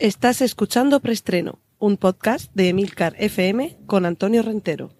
Estás 0.00 0.42
escuchando 0.42 1.00
Preestreno, 1.00 1.58
un 1.80 1.96
podcast 1.96 2.52
de 2.54 2.68
Emilcar 2.68 3.16
FM 3.18 3.78
con 3.86 4.06
Antonio 4.06 4.44
Rentero. 4.44 4.90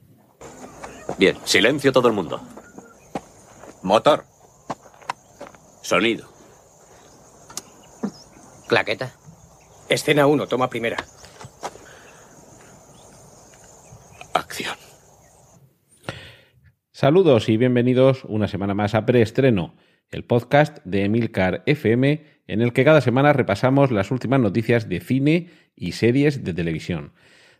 Bien, 1.20 1.36
silencio 1.44 1.92
todo 1.92 2.08
el 2.08 2.14
mundo. 2.14 2.42
Motor. 3.84 4.24
Sonido. 5.82 6.28
Claqueta. 8.66 9.12
Escena 9.88 10.26
1, 10.26 10.48
toma 10.48 10.68
primera. 10.68 10.96
Acción. 14.34 14.76
Saludos 16.90 17.48
y 17.48 17.56
bienvenidos 17.56 18.24
una 18.24 18.48
semana 18.48 18.74
más 18.74 18.96
a 18.96 19.06
Preestreno, 19.06 19.76
el 20.10 20.24
podcast 20.24 20.78
de 20.84 21.04
Emilcar 21.04 21.62
FM, 21.66 22.37
en 22.48 22.62
el 22.62 22.72
que 22.72 22.84
cada 22.84 23.00
semana 23.00 23.32
repasamos 23.32 23.92
las 23.92 24.10
últimas 24.10 24.40
noticias 24.40 24.88
de 24.88 25.00
cine 25.00 25.50
y 25.76 25.92
series 25.92 26.42
de 26.42 26.54
televisión. 26.54 27.12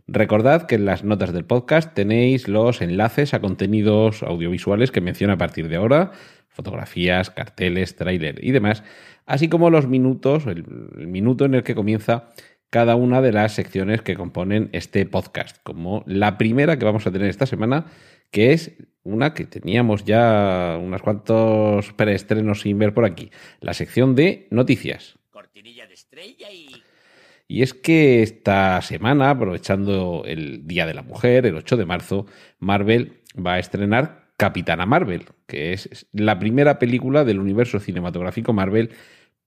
Recordad 0.08 0.66
que 0.66 0.76
en 0.76 0.86
las 0.86 1.04
notas 1.04 1.32
del 1.32 1.44
podcast 1.44 1.94
tenéis 1.94 2.48
los 2.48 2.80
enlaces 2.80 3.34
a 3.34 3.40
contenidos 3.40 4.22
audiovisuales 4.22 4.90
que 4.90 5.02
menciono 5.02 5.34
a 5.34 5.38
partir 5.38 5.68
de 5.68 5.76
ahora, 5.76 6.12
fotografías, 6.48 7.30
carteles, 7.30 7.94
tráiler 7.94 8.42
y 8.42 8.50
demás, 8.50 8.82
así 9.26 9.48
como 9.48 9.68
los 9.68 9.86
minutos, 9.86 10.46
el, 10.46 10.64
el 10.98 11.06
minuto 11.06 11.44
en 11.44 11.54
el 11.54 11.62
que 11.62 11.74
comienza 11.74 12.30
cada 12.70 12.96
una 12.96 13.20
de 13.20 13.32
las 13.32 13.52
secciones 13.52 14.02
que 14.02 14.16
componen 14.16 14.70
este 14.72 15.04
podcast, 15.06 15.58
como 15.62 16.02
la 16.06 16.38
primera 16.38 16.78
que 16.78 16.84
vamos 16.84 17.06
a 17.06 17.12
tener 17.12 17.28
esta 17.28 17.46
semana, 17.46 17.86
que 18.30 18.52
es 18.52 18.76
una 19.02 19.34
que 19.34 19.44
teníamos 19.44 20.04
ya 20.04 20.78
unos 20.80 21.02
cuantos 21.02 21.92
preestrenos 21.94 22.60
sin 22.62 22.78
ver 22.78 22.94
por 22.94 23.04
aquí, 23.04 23.30
la 23.60 23.74
sección 23.74 24.14
de 24.14 24.46
noticias. 24.50 25.18
Cortinilla 25.30 25.86
de 25.86 25.94
estrella 25.94 26.50
y... 26.52 26.82
Y 27.50 27.62
es 27.62 27.72
que 27.72 28.22
esta 28.22 28.82
semana, 28.82 29.30
aprovechando 29.30 30.22
el 30.26 30.66
Día 30.66 30.84
de 30.84 30.92
la 30.92 31.00
Mujer, 31.00 31.46
el 31.46 31.56
8 31.56 31.78
de 31.78 31.86
marzo, 31.86 32.26
Marvel 32.58 33.22
va 33.34 33.54
a 33.54 33.58
estrenar 33.58 34.28
Capitana 34.36 34.84
Marvel, 34.84 35.24
que 35.46 35.72
es 35.72 36.06
la 36.12 36.38
primera 36.38 36.78
película 36.78 37.24
del 37.24 37.40
universo 37.40 37.80
cinematográfico 37.80 38.52
Marvel 38.52 38.90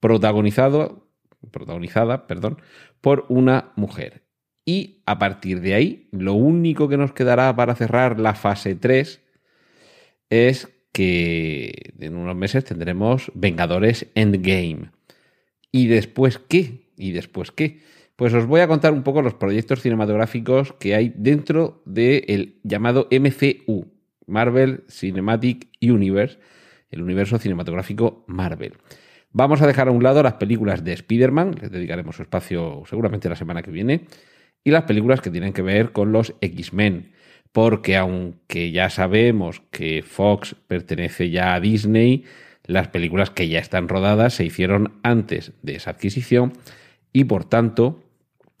protagonizado, 0.00 1.08
protagonizada 1.52 2.26
perdón, 2.26 2.60
por 3.00 3.24
una 3.28 3.72
mujer. 3.76 4.24
Y 4.64 5.02
a 5.06 5.18
partir 5.18 5.60
de 5.60 5.74
ahí, 5.74 6.08
lo 6.12 6.34
único 6.34 6.88
que 6.88 6.96
nos 6.96 7.12
quedará 7.12 7.54
para 7.54 7.74
cerrar 7.74 8.20
la 8.20 8.34
fase 8.34 8.74
3 8.74 9.21
es 10.32 10.72
que 10.92 11.92
en 11.98 12.16
unos 12.16 12.34
meses 12.34 12.64
tendremos 12.64 13.30
Vengadores 13.34 14.06
Endgame. 14.14 14.90
¿Y 15.70 15.88
después 15.88 16.38
qué? 16.38 16.88
¿Y 16.96 17.12
después 17.12 17.52
qué? 17.52 17.80
Pues 18.16 18.32
os 18.32 18.46
voy 18.46 18.62
a 18.62 18.66
contar 18.66 18.94
un 18.94 19.02
poco 19.02 19.20
los 19.20 19.34
proyectos 19.34 19.82
cinematográficos 19.82 20.72
que 20.72 20.94
hay 20.94 21.12
dentro 21.14 21.82
del 21.84 22.60
llamado 22.62 23.08
MCU, 23.10 23.92
Marvel 24.26 24.84
Cinematic 24.88 25.68
Universe, 25.82 26.38
el 26.90 27.02
universo 27.02 27.38
cinematográfico 27.38 28.24
Marvel. 28.26 28.78
Vamos 29.32 29.60
a 29.60 29.66
dejar 29.66 29.88
a 29.88 29.92
un 29.92 30.02
lado 30.02 30.22
las 30.22 30.34
películas 30.34 30.82
de 30.82 30.94
Spider-Man, 30.94 31.56
les 31.60 31.70
dedicaremos 31.70 32.16
su 32.16 32.22
espacio 32.22 32.84
seguramente 32.88 33.28
la 33.28 33.36
semana 33.36 33.60
que 33.60 33.70
viene, 33.70 34.06
y 34.64 34.70
las 34.70 34.84
películas 34.84 35.20
que 35.20 35.30
tienen 35.30 35.52
que 35.52 35.62
ver 35.62 35.92
con 35.92 36.12
los 36.12 36.34
X-Men, 36.40 37.12
porque 37.52 37.96
aunque 37.96 38.72
ya 38.72 38.90
sabemos 38.90 39.62
que 39.70 40.02
Fox 40.02 40.56
pertenece 40.66 41.30
ya 41.30 41.54
a 41.54 41.60
Disney, 41.60 42.24
las 42.64 42.88
películas 42.88 43.30
que 43.30 43.48
ya 43.48 43.58
están 43.58 43.88
rodadas 43.88 44.34
se 44.34 44.44
hicieron 44.44 44.94
antes 45.02 45.52
de 45.62 45.76
esa 45.76 45.90
adquisición 45.90 46.54
y 47.12 47.24
por 47.24 47.44
tanto, 47.44 48.02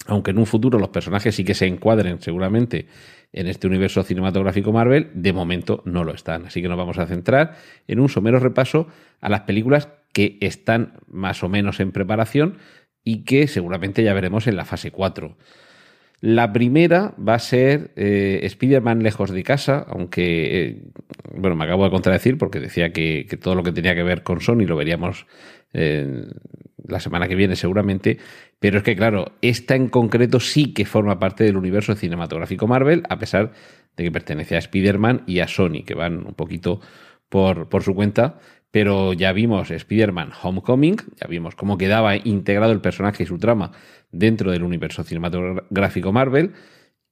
aunque 0.06 0.32
en 0.32 0.38
un 0.38 0.46
futuro 0.46 0.78
los 0.78 0.90
personajes 0.90 1.34
sí 1.34 1.44
que 1.44 1.54
se 1.54 1.66
encuadren 1.66 2.20
seguramente 2.20 2.86
en 3.32 3.46
este 3.46 3.66
universo 3.66 4.02
cinematográfico 4.02 4.72
Marvel, 4.72 5.10
de 5.14 5.32
momento 5.32 5.82
no 5.86 6.04
lo 6.04 6.12
están. 6.12 6.44
Así 6.44 6.60
que 6.60 6.68
nos 6.68 6.76
vamos 6.76 6.98
a 6.98 7.06
centrar 7.06 7.56
en 7.88 7.98
un 7.98 8.10
somero 8.10 8.38
repaso 8.38 8.88
a 9.22 9.30
las 9.30 9.42
películas 9.42 9.88
que 10.12 10.36
están 10.42 10.98
más 11.06 11.42
o 11.42 11.48
menos 11.48 11.80
en 11.80 11.92
preparación 11.92 12.58
y 13.04 13.24
que 13.24 13.48
seguramente 13.48 14.04
ya 14.04 14.12
veremos 14.12 14.46
en 14.46 14.56
la 14.56 14.66
fase 14.66 14.90
4. 14.90 15.36
La 16.22 16.52
primera 16.52 17.16
va 17.18 17.34
a 17.34 17.40
ser 17.40 17.90
eh, 17.96 18.38
Spider-Man 18.44 19.02
lejos 19.02 19.30
de 19.32 19.42
casa, 19.42 19.84
aunque, 19.88 20.68
eh, 20.68 20.82
bueno, 21.34 21.56
me 21.56 21.64
acabo 21.64 21.82
de 21.82 21.90
contradecir 21.90 22.38
porque 22.38 22.60
decía 22.60 22.92
que, 22.92 23.26
todo 23.42 23.56
lo 23.56 23.64
que 23.64 23.72
tenía 23.72 23.96
que 23.96 24.04
ver 24.04 24.22
con 24.22 24.40
Sony 24.40 24.64
lo 24.64 24.76
veríamos 24.76 25.26
eh, 25.72 26.28
la 26.86 27.00
semana 27.00 27.26
que 27.26 27.34
viene 27.34 27.56
seguramente, 27.56 28.18
pero 28.60 28.78
es 28.78 28.84
que 28.84 28.94
claro, 28.94 29.32
esta 29.42 29.74
en 29.74 29.88
concreto 29.88 30.38
sí 30.38 30.72
que 30.72 30.84
forma 30.84 31.18
parte 31.18 31.42
del 31.42 31.56
universo 31.56 31.96
cinematográfico 31.96 32.68
Marvel, 32.68 33.02
a 33.08 33.18
pesar 33.18 33.50
de 33.96 34.04
que 34.04 34.12
pertenece 34.12 34.54
a 34.54 34.60
Spider-Man 34.60 35.24
y 35.26 35.40
a 35.40 35.48
Sony, 35.48 35.82
que 35.84 35.94
van 35.94 36.24
un 36.24 36.34
poquito 36.34 36.80
por, 37.28 37.68
por 37.68 37.82
su 37.82 37.96
cuenta, 37.96 38.38
pero 38.72 39.12
ya 39.12 39.32
vimos 39.32 39.70
Spider-Man 39.70 40.32
Homecoming, 40.42 40.96
ya 41.20 41.28
vimos 41.28 41.54
cómo 41.54 41.78
quedaba 41.78 42.16
integrado 42.16 42.72
el 42.72 42.80
personaje 42.80 43.22
y 43.22 43.26
su 43.26 43.38
trama 43.38 43.70
dentro 44.10 44.50
del 44.50 44.64
universo 44.64 45.04
cinematográfico 45.04 46.10
Marvel, 46.10 46.52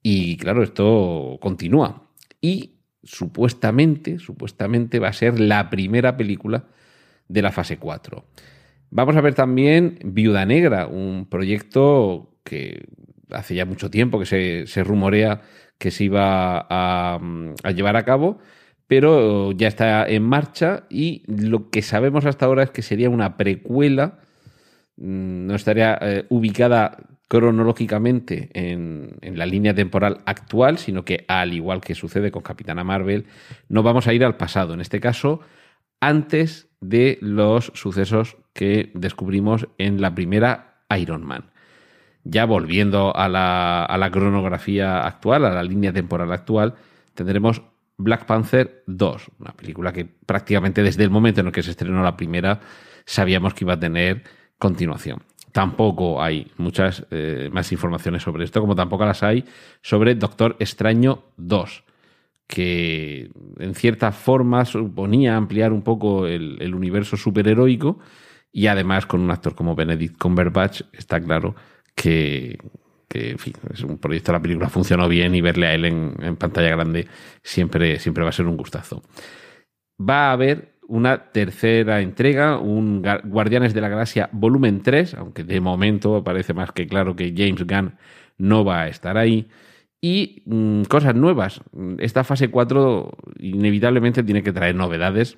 y 0.03 0.38
claro, 0.38 0.62
esto 0.62 1.38
continúa. 1.41 2.09
Y 2.41 2.81
supuestamente, 3.03 4.19
supuestamente 4.19 4.98
va 4.98 5.09
a 5.09 5.12
ser 5.12 5.38
la 5.38 5.69
primera 5.69 6.16
película 6.16 6.65
de 7.28 7.43
la 7.43 7.53
fase 7.53 7.77
4. 7.77 8.25
Vamos 8.88 9.15
a 9.16 9.21
ver 9.21 9.34
también 9.34 9.98
Viuda 10.03 10.47
Negra, 10.47 10.87
un 10.87 11.27
proyecto 11.28 12.38
que 12.42 12.87
hace 13.31 13.54
ya 13.54 13.66
mucho 13.66 13.91
tiempo 13.91 14.19
que 14.19 14.65
se, 14.66 14.82
rumorea 14.82 15.42
que 15.77 15.91
se 15.91 16.04
iba 16.04 16.66
a 16.69 17.21
llevar 17.71 17.97
a 17.97 18.04
cabo 18.06 18.38
pero 18.90 19.52
ya 19.52 19.68
está 19.68 20.04
en 20.08 20.24
marcha 20.24 20.82
y 20.90 21.22
lo 21.28 21.70
que 21.70 21.80
sabemos 21.80 22.26
hasta 22.26 22.46
ahora 22.46 22.64
es 22.64 22.72
que 22.72 22.82
sería 22.82 23.08
una 23.08 23.36
precuela, 23.36 24.18
mm, 24.96 25.46
no 25.46 25.54
estaría 25.54 25.96
eh, 26.00 26.26
ubicada 26.28 26.96
cronológicamente 27.28 28.50
en, 28.52 29.16
la 29.22 29.46
línea 29.46 29.76
temporal 29.76 30.22
actual, 30.26 30.78
sino 30.78 31.04
que 31.04 31.24
al 31.28 31.52
igual 31.52 31.80
que 31.80 31.94
sucede 31.94 32.32
con 32.32 32.42
Capitana 32.42 32.82
Marvel, 32.82 33.26
no 33.68 33.84
vamos 33.84 34.08
a 34.08 34.12
ir 34.12 34.24
al 34.24 34.36
pasado, 34.36 34.74
en 34.74 34.80
este 34.80 34.98
caso, 34.98 35.38
antes 36.00 36.68
de 36.80 37.16
los 37.20 37.70
sucesos 37.76 38.38
que 38.54 38.90
descubrimos 38.94 39.68
en 39.78 40.00
la 40.00 40.16
primera 40.16 40.82
Iron 40.98 41.24
Man. 41.24 41.52
Ya 42.24 42.44
volviendo 42.44 43.14
a 43.14 43.28
la 43.28 44.10
cronografía 44.10 45.06
actual, 45.06 45.44
a 45.44 45.54
la 45.54 45.62
línea 45.62 45.92
temporal 45.92 46.32
actual, 46.32 46.74
tendremos 47.14 47.62
Black 48.02 48.26
Panther 48.26 48.82
2, 48.86 49.30
una 49.38 49.52
película 49.52 49.92
que 49.92 50.04
prácticamente 50.04 50.82
desde 50.82 51.04
el 51.04 51.10
momento 51.10 51.40
en 51.40 51.48
el 51.48 51.52
que 51.52 51.62
se 51.62 51.70
estrenó 51.70 52.02
la 52.02 52.16
primera 52.16 52.60
sabíamos 53.04 53.54
que 53.54 53.64
iba 53.64 53.74
a 53.74 53.80
tener 53.80 54.24
continuación. 54.58 55.22
Tampoco 55.52 56.22
hay 56.22 56.50
muchas 56.58 57.06
eh, 57.10 57.50
más 57.52 57.72
informaciones 57.72 58.22
sobre 58.22 58.44
esto, 58.44 58.60
como 58.60 58.76
tampoco 58.76 59.04
las 59.04 59.22
hay 59.22 59.44
sobre 59.82 60.14
Doctor 60.14 60.56
Extraño 60.60 61.24
2, 61.36 61.84
que 62.46 63.30
en 63.58 63.74
cierta 63.74 64.12
forma 64.12 64.64
suponía 64.64 65.36
ampliar 65.36 65.72
un 65.72 65.82
poco 65.82 66.26
el, 66.26 66.74
universo 66.74 67.16
superheroico 67.16 67.98
y 68.52 68.68
además 68.68 69.06
con 69.06 69.20
un 69.20 69.30
actor 69.30 69.54
como 69.54 69.74
Benedict 69.74 70.18
Cumberbatch 70.18 70.82
está 70.92 71.20
claro 71.20 71.54
que, 71.94 72.58
que 73.10 73.32
en 73.32 73.38
fin, 73.38 73.54
es 73.75 73.82
un 73.82 73.98
proyecto, 73.98 74.32
la 74.32 74.41
película 74.41 74.69
funcionó 74.69 75.09
bien 75.09 75.34
y 75.34 75.41
verle 75.41 75.66
a 75.66 75.75
él 75.75 75.84
en, 75.84 76.37
pantalla 76.37 76.71
grande 76.71 77.09
siempre, 77.43 77.98
siempre 77.98 78.22
va 78.22 78.31
a 78.31 78.32
ser 78.32 78.47
un 78.47 78.56
gustazo. 78.56 79.03
Va 80.00 80.28
a 80.28 80.32
haber 80.32 80.78
una 80.87 81.31
tercera 81.32 82.00
entrega, 82.00 82.59
un 82.59 83.04
Guardianes 83.25 83.75
de 83.75 83.81
la 83.81 83.88
Galaxia 83.88 84.31
volumen 84.32 84.82
3, 84.82 85.15
aunque 85.15 85.43
de 85.43 85.60
momento 85.60 86.22
parece 86.22 86.54
más 86.54 86.71
que 86.71 86.86
claro 86.86 87.16
que 87.16 87.34
James 87.36 87.66
Gunn 87.66 87.97
no 88.39 88.65
va 88.65 88.83
a 88.83 88.89
estar 88.89 89.18
ahí. 89.18 89.48
Y 90.01 90.45
mmm, 90.47 90.83
cosas 90.84 91.15
nuevas. 91.16 91.60
Esta 91.98 92.22
fase 92.22 92.48
4 92.48 93.10
inevitablemente 93.41 94.22
tiene 94.22 94.45
que 94.45 94.53
traer 94.53 94.77
novedades 94.77 95.36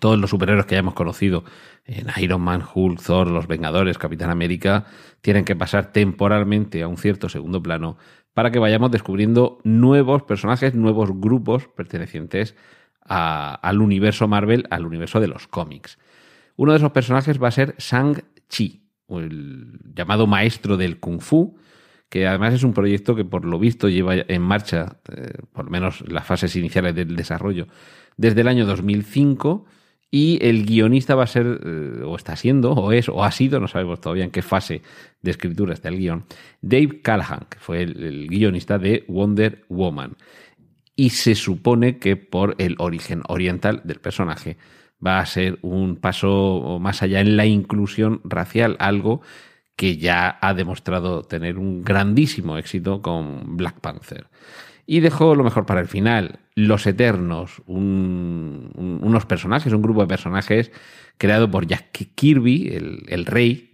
todos 0.00 0.18
los 0.18 0.30
superhéroes 0.30 0.66
que 0.66 0.74
hayamos 0.74 0.94
conocido 0.94 1.44
en 1.84 2.06
Iron 2.22 2.42
Man, 2.42 2.62
Hulk, 2.74 3.02
Thor, 3.02 3.28
los 3.28 3.46
Vengadores, 3.46 3.98
Capitán 3.98 4.30
América, 4.30 4.86
tienen 5.20 5.44
que 5.44 5.56
pasar 5.56 5.92
temporalmente 5.92 6.82
a 6.82 6.88
un 6.88 6.98
cierto 6.98 7.28
segundo 7.28 7.62
plano 7.62 7.96
para 8.34 8.50
que 8.50 8.58
vayamos 8.58 8.90
descubriendo 8.90 9.58
nuevos 9.64 10.22
personajes, 10.22 10.74
nuevos 10.74 11.10
grupos 11.12 11.68
pertenecientes 11.68 12.54
al 13.00 13.80
universo 13.80 14.28
Marvel, 14.28 14.66
al 14.70 14.84
universo 14.84 15.18
de 15.18 15.28
los 15.28 15.48
cómics. 15.48 15.98
Uno 16.56 16.72
de 16.72 16.78
esos 16.78 16.92
personajes 16.92 17.42
va 17.42 17.48
a 17.48 17.52
ser 17.52 17.74
Shang-Chi, 17.78 18.82
el 19.08 19.80
llamado 19.94 20.26
maestro 20.26 20.76
del 20.76 21.00
Kung 21.00 21.20
Fu, 21.20 21.56
que 22.10 22.26
además 22.26 22.54
es 22.54 22.64
un 22.64 22.74
proyecto 22.74 23.16
que 23.16 23.24
por 23.24 23.44
lo 23.44 23.58
visto 23.58 23.88
lleva 23.88 24.14
en 24.14 24.42
marcha, 24.42 24.98
eh, 25.10 25.32
por 25.52 25.64
lo 25.64 25.70
menos 25.70 26.04
las 26.06 26.26
fases 26.26 26.54
iniciales 26.56 26.94
del 26.94 27.16
desarrollo, 27.16 27.66
desde 28.16 28.42
el 28.42 28.48
año 28.48 28.66
2005 28.66 29.66
Y 30.10 30.38
el 30.40 30.64
guionista 30.64 31.14
va 31.14 31.24
a 31.24 31.26
ser, 31.26 31.60
eh, 31.64 32.02
o 32.04 32.16
está 32.16 32.34
siendo, 32.36 32.72
o 32.72 32.92
es, 32.92 33.08
o 33.08 33.24
ha 33.24 33.30
sido, 33.30 33.60
no 33.60 33.68
sabemos 33.68 34.00
todavía 34.00 34.24
en 34.24 34.30
qué 34.30 34.40
fase 34.42 34.82
de 35.20 35.30
escritura 35.30 35.74
está 35.74 35.88
el 35.88 35.98
guion, 35.98 36.24
Dave 36.62 37.02
Callahan, 37.02 37.46
que 37.50 37.58
fue 37.58 37.82
el, 37.82 38.02
el 38.02 38.28
guionista 38.28 38.78
de 38.78 39.04
Wonder 39.08 39.64
Woman. 39.68 40.16
Y 40.96 41.10
se 41.10 41.34
supone 41.34 41.98
que 41.98 42.16
por 42.16 42.54
el 42.58 42.74
origen 42.78 43.22
oriental 43.28 43.82
del 43.84 44.00
personaje 44.00 44.56
va 45.04 45.20
a 45.20 45.26
ser 45.26 45.58
un 45.62 45.96
paso 45.96 46.78
más 46.80 47.02
allá 47.02 47.20
en 47.20 47.36
la 47.36 47.46
inclusión 47.46 48.20
racial, 48.24 48.76
algo 48.80 49.20
que 49.76 49.96
ya 49.96 50.38
ha 50.40 50.54
demostrado 50.54 51.22
tener 51.22 51.56
un 51.56 51.82
grandísimo 51.82 52.58
éxito 52.58 53.00
con 53.00 53.56
Black 53.56 53.78
Panther. 53.80 54.26
Y 54.90 55.00
dejó 55.00 55.34
lo 55.34 55.44
mejor 55.44 55.66
para 55.66 55.82
el 55.82 55.86
final, 55.86 56.38
Los 56.54 56.86
Eternos, 56.86 57.60
un- 57.66 58.70
un- 58.74 59.00
unos 59.02 59.26
personajes, 59.26 59.70
un 59.74 59.82
grupo 59.82 60.00
de 60.00 60.06
personajes 60.06 60.72
creado 61.18 61.50
por 61.50 61.66
Jack 61.66 61.90
Kirby, 62.14 62.68
el, 63.06 63.26
rey, 63.26 63.72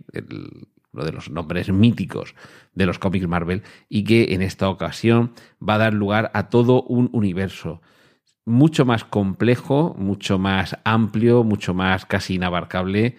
uno 0.93 1.05
de 1.05 1.13
los 1.13 1.31
nombres 1.31 1.71
míticos 1.71 2.35
de 2.75 2.87
los 2.87 2.99
cómics 2.99 3.29
Marvel, 3.29 3.63
y 3.89 4.03
que 4.03 4.35
en 4.35 4.43
esta 4.43 4.69
ocasión 4.69 5.35
va 5.67 5.77
a 5.77 5.79
dar 5.79 5.95
lugar 5.95 6.33
a 6.35 6.49
todo 6.49 6.83
un 6.83 7.11
universo 7.13 7.81
mucho 8.45 8.85
más 8.85 9.05
complejo, 9.05 9.95
mucho 9.97 10.41
más 10.41 10.77
amplio, 10.85 11.45
mucho 11.45 11.75
más 11.75 12.07
casi 12.07 12.35
inabarcable 12.35 13.17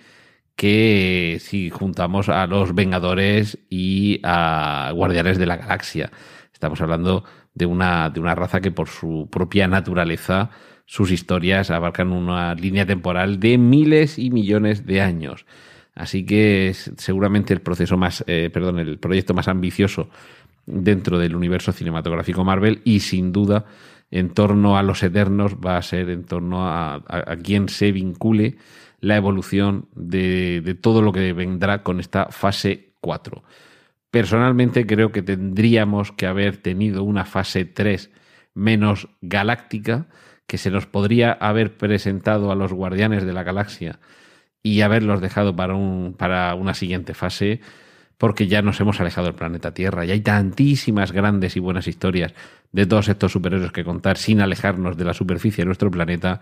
que 0.57 1.37
si 1.39 1.69
juntamos 1.69 2.27
a 2.27 2.45
los 2.45 2.75
Vengadores 2.75 3.57
y 3.69 4.19
a 4.23 4.91
Guardianes 4.93 5.37
de 5.37 5.45
la 5.45 5.55
Galaxia. 5.57 6.11
Estamos 6.53 6.79
hablando 6.81 7.23
de 7.55 7.65
una, 7.65 8.09
de 8.09 8.19
una 8.19 8.35
raza 8.35 8.61
que 8.61 8.71
por 8.71 8.89
su 8.89 9.27
propia 9.31 9.67
naturaleza, 9.67 10.51
sus 10.85 11.11
historias 11.11 11.71
abarcan 11.71 12.11
una 12.11 12.53
línea 12.53 12.85
temporal 12.85 13.39
de 13.39 13.57
miles 13.57 14.19
y 14.19 14.29
millones 14.29 14.85
de 14.85 15.01
años. 15.01 15.45
Así 15.95 16.25
que 16.25 16.67
es 16.67 16.91
seguramente 16.97 17.53
el 17.53 17.61
proceso 17.61 17.97
más, 17.97 18.23
eh, 18.27 18.49
perdón, 18.53 18.79
el 18.79 18.99
proyecto 18.99 19.33
más 19.33 19.47
ambicioso 19.47 20.09
dentro 20.65 21.17
del 21.17 21.35
universo 21.35 21.71
cinematográfico 21.71 22.43
Marvel 22.43 22.81
y 22.83 22.99
sin 22.99 23.31
duda 23.31 23.65
en 24.11 24.29
torno 24.29 24.77
a 24.77 24.83
los 24.83 25.01
eternos 25.03 25.55
va 25.55 25.77
a 25.77 25.81
ser 25.81 26.09
en 26.09 26.25
torno 26.25 26.67
a, 26.67 26.95
a, 26.95 27.31
a 27.31 27.35
quien 27.37 27.69
se 27.69 27.91
vincule 27.91 28.57
la 28.99 29.15
evolución 29.15 29.87
de, 29.95 30.61
de, 30.61 30.75
todo 30.75 31.01
lo 31.01 31.11
que 31.11 31.33
vendrá 31.33 31.83
con 31.83 31.99
esta 31.99 32.27
fase 32.27 32.93
4. 33.01 33.43
Personalmente 34.15 34.85
creo 34.85 35.11
que 35.11 35.21
tendríamos 35.21 36.13
que 36.13 36.25
haber 36.25 36.55
tenido 36.55 37.03
una 37.03 37.25
fase 37.25 37.65
3 37.65 38.11
menos 38.53 39.09
galáctica, 39.19 40.05
que 40.47 40.57
se 40.57 40.71
nos 40.71 40.85
podría 40.85 41.33
haber 41.33 41.75
presentado 41.75 42.49
a 42.49 42.55
los 42.55 42.71
guardianes 42.71 43.25
de 43.25 43.33
la 43.33 43.43
galaxia 43.43 43.99
y 44.63 44.79
haberlos 44.79 45.19
dejado 45.19 45.53
para, 45.57 45.75
un, 45.75 46.15
para 46.17 46.55
una 46.55 46.73
siguiente 46.75 47.13
fase, 47.13 47.59
porque 48.17 48.47
ya 48.47 48.61
nos 48.61 48.79
hemos 48.79 49.01
alejado 49.01 49.27
del 49.27 49.35
planeta 49.35 49.73
Tierra. 49.73 50.05
Y 50.05 50.11
hay 50.11 50.21
tantísimas 50.21 51.11
grandes 51.11 51.57
y 51.57 51.59
buenas 51.59 51.85
historias 51.85 52.33
de 52.71 52.85
todos 52.85 53.09
estos 53.09 53.33
superhéroes 53.33 53.73
que 53.73 53.83
contar 53.83 54.15
sin 54.15 54.39
alejarnos 54.39 54.95
de 54.95 55.03
la 55.03 55.13
superficie 55.13 55.63
de 55.63 55.65
nuestro 55.65 55.91
planeta, 55.91 56.39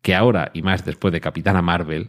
que 0.00 0.14
ahora, 0.14 0.52
y 0.54 0.62
más 0.62 0.86
después 0.86 1.12
de 1.12 1.20
Capitana 1.20 1.60
Marvel, 1.60 2.08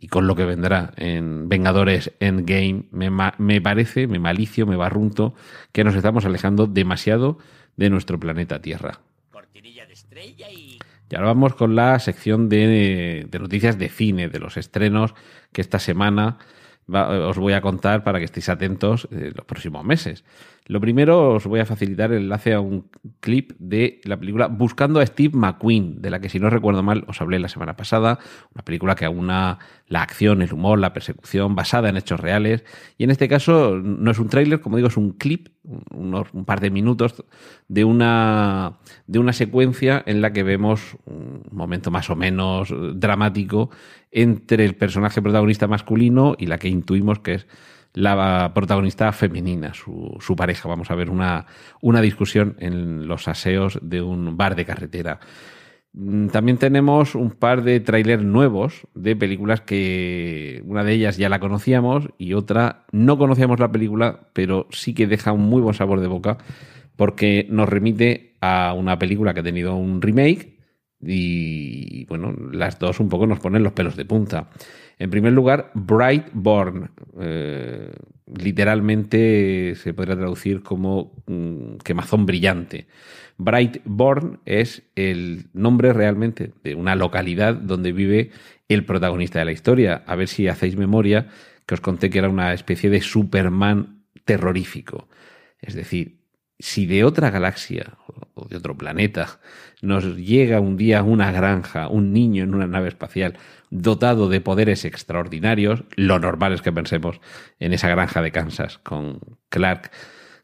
y 0.00 0.08
con 0.08 0.26
lo 0.26 0.34
que 0.34 0.46
vendrá 0.46 0.92
en 0.96 1.48
Vengadores 1.48 2.12
Endgame, 2.20 2.84
me, 2.90 3.10
me 3.38 3.60
parece, 3.60 4.06
me 4.06 4.18
malicio, 4.18 4.66
me 4.66 4.76
barrunto, 4.76 5.34
que 5.72 5.84
nos 5.84 5.94
estamos 5.94 6.24
alejando 6.24 6.66
demasiado 6.66 7.38
de 7.76 7.90
nuestro 7.90 8.18
planeta 8.18 8.62
Tierra. 8.62 9.00
Cortinilla 9.30 9.86
de 9.86 9.92
estrella 9.92 10.50
y... 10.50 10.78
Y 11.12 11.16
ahora 11.16 11.28
vamos 11.28 11.56
con 11.56 11.74
la 11.74 11.98
sección 11.98 12.48
de, 12.48 13.26
de 13.28 13.38
noticias 13.40 13.78
de 13.78 13.88
cine, 13.88 14.28
de 14.28 14.38
los 14.38 14.56
estrenos 14.56 15.12
que 15.52 15.60
esta 15.60 15.80
semana 15.80 16.38
va, 16.92 17.28
os 17.28 17.38
voy 17.38 17.52
a 17.52 17.60
contar 17.60 18.04
para 18.04 18.18
que 18.18 18.24
estéis 18.24 18.48
atentos 18.48 19.08
eh, 19.10 19.32
los 19.34 19.44
próximos 19.44 19.84
meses. 19.84 20.24
Lo 20.66 20.80
primero, 20.80 21.34
os 21.34 21.46
voy 21.46 21.58
a 21.58 21.66
facilitar 21.66 22.12
el 22.12 22.22
enlace 22.22 22.54
a 22.54 22.60
un 22.60 22.88
clip 23.18 23.52
de 23.58 24.00
la 24.04 24.16
película 24.16 24.46
Buscando 24.46 25.00
a 25.00 25.06
Steve 25.06 25.36
McQueen, 25.36 26.00
de 26.00 26.10
la 26.10 26.20
que, 26.20 26.28
si 26.28 26.38
no 26.38 26.48
recuerdo 26.48 26.82
mal, 26.84 27.04
os 27.08 27.20
hablé 27.20 27.40
la 27.40 27.48
semana 27.48 27.76
pasada. 27.76 28.20
Una 28.54 28.64
película 28.64 28.94
que 28.94 29.04
aúna 29.04 29.58
la 29.88 30.02
acción, 30.02 30.42
el 30.42 30.52
humor, 30.52 30.78
la 30.78 30.92
persecución, 30.92 31.56
basada 31.56 31.88
en 31.88 31.96
hechos 31.96 32.20
reales. 32.20 32.64
Y 32.98 33.04
en 33.04 33.10
este 33.10 33.26
caso, 33.26 33.80
no 33.82 34.12
es 34.12 34.20
un 34.20 34.28
tráiler, 34.28 34.60
como 34.60 34.76
digo, 34.76 34.86
es 34.86 34.96
un 34.96 35.12
clip, 35.12 35.48
unos, 35.90 36.28
un 36.32 36.44
par 36.44 36.60
de 36.60 36.70
minutos 36.70 37.24
de 37.66 37.84
una, 37.84 38.78
de 39.08 39.18
una 39.18 39.32
secuencia 39.32 40.02
en 40.06 40.20
la 40.20 40.32
que 40.32 40.44
vemos 40.44 40.96
un 41.04 41.42
momento 41.50 41.90
más 41.90 42.10
o 42.10 42.16
menos 42.16 42.72
dramático 42.94 43.70
entre 44.10 44.64
el 44.64 44.74
personaje 44.74 45.22
protagonista 45.22 45.66
masculino 45.66 46.34
y 46.38 46.46
la 46.46 46.58
que 46.58 46.68
intuimos 46.68 47.20
que 47.20 47.34
es 47.34 47.46
la 47.92 48.52
protagonista 48.54 49.12
femenina, 49.12 49.72
su, 49.74 50.36
pareja. 50.36 50.68
Vamos 50.68 50.90
a 50.90 50.94
ver 50.94 51.10
una, 51.10 51.46
una 51.80 52.00
discusión 52.00 52.56
en 52.58 53.08
los 53.08 53.26
aseos 53.28 53.78
de 53.82 54.00
un 54.00 54.36
bar 54.36 54.54
de 54.54 54.64
carretera. 54.64 55.20
También 56.30 56.56
tenemos 56.56 57.16
un 57.16 57.32
par 57.32 57.64
de 57.64 57.80
trailers 57.80 58.22
nuevos 58.22 58.86
de 58.94 59.16
películas 59.16 59.60
que 59.62 60.62
una 60.64 60.84
de 60.84 60.92
ellas 60.92 61.16
ya 61.16 61.28
la 61.28 61.40
conocíamos 61.40 62.10
y 62.16 62.34
otra 62.34 62.84
no 62.92 63.18
conocíamos 63.18 63.58
la 63.58 63.72
película, 63.72 64.28
pero 64.32 64.68
sí 64.70 64.94
que 64.94 65.08
deja 65.08 65.32
un 65.32 65.42
muy 65.42 65.60
buen 65.60 65.74
sabor 65.74 65.98
de 65.98 66.06
boca 66.06 66.38
porque 66.94 67.48
nos 67.50 67.68
remite 67.68 68.36
a 68.40 68.72
una 68.72 69.00
película 69.00 69.34
que 69.34 69.40
ha 69.40 69.42
tenido 69.42 69.74
un 69.74 70.00
remake 70.00 70.59
y 71.02 72.04
bueno, 72.06 72.34
las 72.52 72.78
dos 72.78 73.00
un 73.00 73.08
poco 73.08 73.26
nos 73.26 73.40
ponen 73.40 73.62
los 73.62 73.72
pelos 73.72 73.96
de 73.96 74.04
punta. 74.04 74.50
En 75.00 75.08
primer 75.08 75.32
lugar, 75.32 75.70
Brightborn. 75.74 76.90
Eh, 77.20 77.90
literalmente 78.38 79.74
se 79.76 79.94
podría 79.94 80.14
traducir 80.14 80.62
como 80.62 81.12
mm, 81.26 81.76
quemazón 81.82 82.26
brillante. 82.26 82.86
Brightborn 83.38 84.40
es 84.44 84.82
el 84.94 85.46
nombre 85.54 85.94
realmente 85.94 86.52
de 86.62 86.74
una 86.74 86.94
localidad 86.96 87.54
donde 87.54 87.92
vive 87.92 88.30
el 88.68 88.84
protagonista 88.84 89.38
de 89.38 89.46
la 89.46 89.52
historia. 89.52 90.04
A 90.06 90.16
ver 90.16 90.28
si 90.28 90.48
hacéis 90.48 90.76
memoria 90.76 91.28
que 91.64 91.74
os 91.74 91.80
conté 91.80 92.10
que 92.10 92.18
era 92.18 92.28
una 92.28 92.52
especie 92.52 92.90
de 92.90 93.00
Superman 93.00 94.04
terrorífico. 94.26 95.08
Es 95.62 95.74
decir, 95.74 96.19
si 96.60 96.86
de 96.86 97.04
otra 97.04 97.30
galaxia 97.30 97.94
o 98.34 98.46
de 98.46 98.56
otro 98.56 98.76
planeta 98.76 99.40
nos 99.82 100.16
llega 100.16 100.60
un 100.60 100.76
día 100.76 101.02
una 101.02 101.32
granja, 101.32 101.88
un 101.88 102.12
niño 102.12 102.44
en 102.44 102.54
una 102.54 102.66
nave 102.66 102.88
espacial 102.88 103.38
dotado 103.70 104.28
de 104.28 104.40
poderes 104.40 104.84
extraordinarios, 104.84 105.84
lo 105.96 106.18
normal 106.18 106.52
es 106.52 106.62
que 106.62 106.72
pensemos 106.72 107.20
en 107.58 107.72
esa 107.72 107.88
granja 107.88 108.20
de 108.20 108.30
Kansas 108.30 108.78
con 108.78 109.20
Clark 109.48 109.90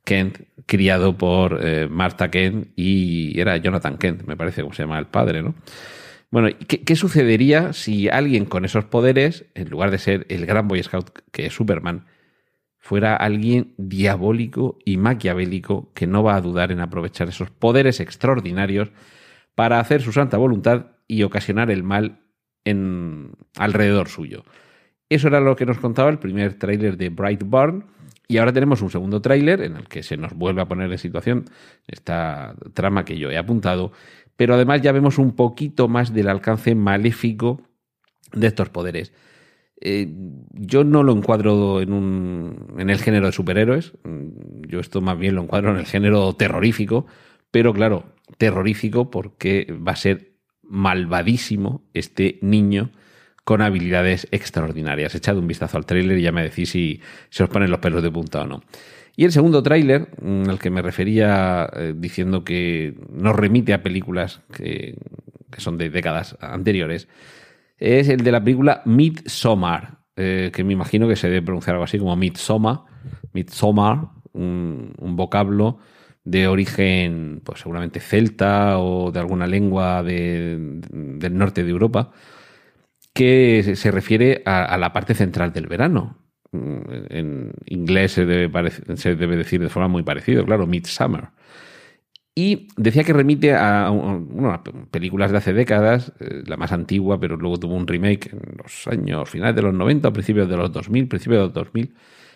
Kent, 0.05 0.43
criado 0.67 1.19
por 1.19 1.61
eh, 1.63 1.89
Martha 1.91 2.31
Kent 2.31 2.69
y 2.77 3.39
era 3.39 3.57
Jonathan 3.57 3.99
Kent, 3.99 4.23
me 4.23 4.37
parece 4.37 4.63
como 4.63 4.73
se 4.73 4.85
llama 4.85 4.99
el 4.99 5.07
padre, 5.07 5.43
¿no? 5.43 5.55
Bueno, 6.31 6.49
¿qué, 6.67 6.83
¿qué, 6.83 6.97
sucedería 6.97 7.73
si 7.73 8.09
alguien 8.09 8.47
con 8.47 8.65
esos 8.65 8.85
poderes, 8.85 9.47
en 9.55 9.69
lugar 9.69 9.91
de 9.91 9.99
ser 9.99 10.27
el 10.29 10.45
gran 10.45 10.69
Boy 10.69 10.83
Scout 10.83 11.11
que 11.31 11.47
es 11.47 11.55
Superman, 11.55 12.07
fuera 12.87 13.17
alguien 13.17 13.75
diabólico 13.79 14.79
y 14.85 14.97
maquiavélico 14.97 15.91
que 15.93 16.07
no 16.07 16.23
va 16.23 16.37
a 16.37 16.41
dudar 16.41 16.71
en 16.71 16.79
aprovechar 16.79 17.29
esos 17.29 17.51
poderes 17.51 17.99
extraordinarios 17.99 18.93
para 19.57 19.81
hacer 19.81 20.03
su 20.03 20.13
santa 20.13 20.37
voluntad 20.37 20.93
y 21.09 21.25
ocasionar 21.25 21.73
el 21.73 21.83
mal 21.83 22.21
en 22.65 23.33
alrededor 23.57 24.09
suyo. 24.09 24.45
Eso 25.09 25.27
era 25.27 25.41
lo 25.41 25.57
que 25.57 25.67
nos 25.67 25.79
contaba 25.79 26.11
el 26.11 26.21
primer 26.21 26.55
tráiler 26.61 26.97
de 26.97 27.09
Brightburn 27.09 27.87
y 28.29 28.39
ahora 28.39 28.53
tenemos 28.53 28.81
un 28.83 28.91
segundo 28.91 29.21
tráiler 29.21 29.63
en 29.63 29.75
el 29.77 29.89
que 29.89 30.05
se 30.05 30.17
nos 30.17 30.33
vuelve 30.35 30.63
a 30.63 30.69
poner 30.69 30.91
en 30.93 30.99
situación 30.99 31.45
esta 31.89 32.55
trama 32.73 33.05
que 33.05 33.19
yo 33.19 33.33
he 33.33 33.37
apuntado, 33.37 33.91
pero 34.37 34.55
además 34.55 34.81
ya 34.83 34.93
vemos 34.93 35.19
un 35.19 35.35
poquito 35.35 35.89
más 35.89 36.15
del 36.15 36.29
alcance 36.29 36.77
maléfico 36.77 37.63
de 38.33 38.47
estos 38.47 38.69
poderes. 38.69 39.13
Eh, 39.81 40.09
yo 40.53 40.85
no 40.85 41.03
lo 41.03 41.13
encuadro 41.13 41.81
en, 41.81 41.93
un, 41.93 42.75
en 42.79 42.91
el 42.91 42.99
género 42.99 43.27
de 43.27 43.33
superhéroes, 43.33 43.93
yo 44.67 44.81
esto 44.81 45.01
más 45.01 45.19
bien 45.19 45.35
lo 45.35 45.43
encuadro 45.43 45.71
en 45.71 45.77
el 45.77 45.87
género 45.87 46.33
terrorífico, 46.33 47.07
pero 47.51 47.73
claro, 47.75 48.15
terrorífico 48.39 49.11
porque 49.11 49.67
va 49.87 49.93
a 49.93 49.97
ser 49.97 50.33
malvadísimo 50.63 51.85
este 51.95 52.39
niño 52.43 52.91
con 53.45 53.63
habilidades 53.63 54.27
extraordinarias. 54.33 55.15
Echad 55.15 55.39
un 55.39 55.47
vistazo 55.47 55.77
al 55.77 55.87
tráiler 55.87 56.19
y 56.19 56.23
ya 56.23 56.33
me 56.33 56.43
decís 56.43 56.71
si 56.71 57.01
se 57.31 57.45
os 57.45 57.49
ponen 57.49 57.71
los 57.71 57.79
pelos 57.79 58.03
de 58.03 58.11
punta 58.11 58.43
o 58.43 58.47
no. 58.47 58.63
Y 59.15 59.25
el 59.25 59.33
segundo 59.33 59.63
tráiler, 59.63 60.09
al 60.49 60.59
que 60.59 60.69
me 60.69 60.83
refería 60.83 61.71
eh, 61.75 61.95
diciendo 61.97 62.45
que 62.45 62.95
nos 63.11 63.35
remite 63.35 63.73
a 63.73 63.83
películas 63.83 64.41
que, 64.53 64.99
son 65.57 65.79
de 65.79 65.89
décadas 65.89 66.37
anteriores, 66.41 67.09
es 67.79 68.09
el 68.09 68.23
de 68.23 68.33
la 68.33 68.43
película 68.43 68.83
Midsommar, 68.85 69.99
eh, 70.17 70.51
que 70.55 70.65
me 70.65 70.73
imagino 70.73 71.09
que 71.09 71.17
se 71.17 71.29
debe 71.29 71.43
pronunciar 71.43 71.75
algo 71.75 71.85
así 71.85 71.99
como 71.99 72.17
Midsommar, 72.17 72.81
Midsommar, 73.33 74.09
un, 74.33 74.95
un 74.99 75.17
vocablo 75.17 75.79
de 76.25 76.49
origen, 76.49 77.41
pues 77.45 77.61
seguramente 77.61 78.01
celta 78.01 78.79
o 78.79 79.13
de 79.13 79.21
alguna 79.21 79.47
lengua 79.47 80.03
de, 80.03 80.57
del 80.91 81.37
norte 81.39 81.63
de 81.65 81.71
Europa. 81.71 82.13
que 83.13 83.75
se 83.77 83.91
refiere 83.91 84.43
a, 84.45 84.77
la 84.79 84.93
parte 84.93 85.15
central 85.15 85.53
del 85.53 85.67
verano. 85.67 86.19
Mm, 86.53 86.81
En 87.11 87.53
inglés 87.67 88.13
se 88.13 88.27
debe, 88.27 88.71
se 88.97 89.17
debe 89.17 89.37
decir 89.37 89.61
de 89.61 89.69
forma 89.71 89.89
muy 89.89 90.03
parecida, 90.03 90.45
claro, 90.45 90.67
Midsummer. 90.67 91.29
Y 92.39 92.69
decía 92.77 93.03
que 93.03 93.15
remite 93.15 93.55
a, 93.55 93.89
bueno, 93.89 94.63
películas 94.91 95.31
de 95.31 95.39
hace 95.39 95.55
décadas, 95.55 96.13
eh, 96.21 96.43
la 96.47 96.59
más 96.59 96.71
antigua, 96.71 97.19
pero 97.19 97.39
luego 97.39 97.59
tuvo 97.59 97.75
un 97.75 97.87
remake 97.87 98.31
en 98.31 98.59
los 98.63 98.87
años 98.89 99.31
finales 99.31 99.57
de 99.57 99.63
los 99.63 99.73
90, 99.73 100.13
principios 100.13 100.47
de 100.47 100.59
los 100.59 100.71
2000, 100.71 101.09
principios 101.09 101.39
de 101.39 101.45
los 101.47 101.55
2000. 101.55 101.95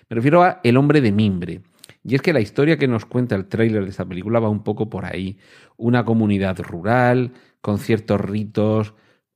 Me 0.09 0.15
refiero 0.15 0.43
a 0.43 0.61
El 0.65 0.79
hombre 0.79 1.03
de 1.03 1.13
mimbre. 1.13 1.61
Y 2.03 2.15
es 2.15 2.23
que 2.23 2.33
la 2.33 2.41
historia 2.41 2.79
que 2.79 2.89
nos 2.89 3.05
cuenta 3.05 3.37
el 3.37 3.45
tráiler 3.45 3.85
de 3.85 3.91
esta 3.91 4.07
película 4.07 4.41
va 4.41 4.49
un 4.49 4.65
poco 4.65 4.89
por 4.89 5.05
ahí. 5.05 5.39
Una 5.77 6.03
comunidad 6.07 6.59
rural, 6.61 7.35
con 7.61 7.77
ciertos 7.79 8.23
ritos 8.23 8.95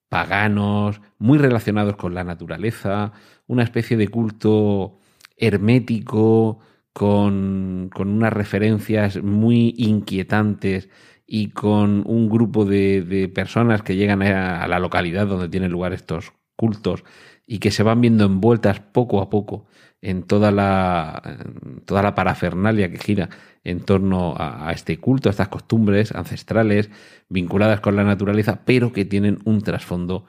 paganos, 0.08 1.02
muy 1.18 1.36
relacionados 1.36 1.96
con 1.96 2.14
la 2.14 2.24
naturaleza, 2.24 3.12
una 3.48 3.64
especie 3.64 3.98
de 3.98 4.08
culto 4.08 4.98
hermético, 5.36 6.60
con, 6.94 7.90
con 7.92 8.08
unas 8.08 8.32
referencias 8.32 9.20
muy 9.22 9.74
inquietantes 9.76 10.88
y 11.26 11.50
con 11.50 12.04
un 12.06 12.28
grupo 12.30 12.64
de, 12.64 13.02
de 13.02 13.28
personas 13.28 13.82
que 13.82 13.96
llegan 13.96 14.22
a, 14.22 14.66
la 14.68 14.78
localidad 14.78 15.26
donde 15.26 15.48
tienen 15.48 15.72
lugar 15.72 15.92
estos 15.92 16.32
cultos 16.56 17.02
y 17.46 17.58
que 17.58 17.72
se 17.72 17.82
van 17.82 18.00
viendo 18.00 18.24
envueltas 18.24 18.78
poco 18.78 19.20
a 19.20 19.28
poco 19.28 19.66
en 20.00 20.22
toda 20.22 20.52
la, 20.52 21.20
en 21.24 21.80
toda 21.80 22.02
la 22.02 22.14
parafernalia 22.14 22.90
que 22.90 22.98
gira 22.98 23.28
en 23.64 23.80
torno 23.80 24.36
a 24.38 24.70
este 24.72 24.98
culto, 24.98 25.28
a 25.28 25.32
estas 25.32 25.48
costumbres 25.48 26.12
ancestrales 26.12 26.90
vinculadas 27.28 27.80
con 27.80 27.96
la 27.96 28.04
naturaleza, 28.04 28.60
pero 28.64 28.92
que 28.92 29.04
tienen 29.04 29.38
un 29.44 29.62
trasfondo 29.62 30.26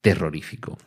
terrorífico. 0.00 0.78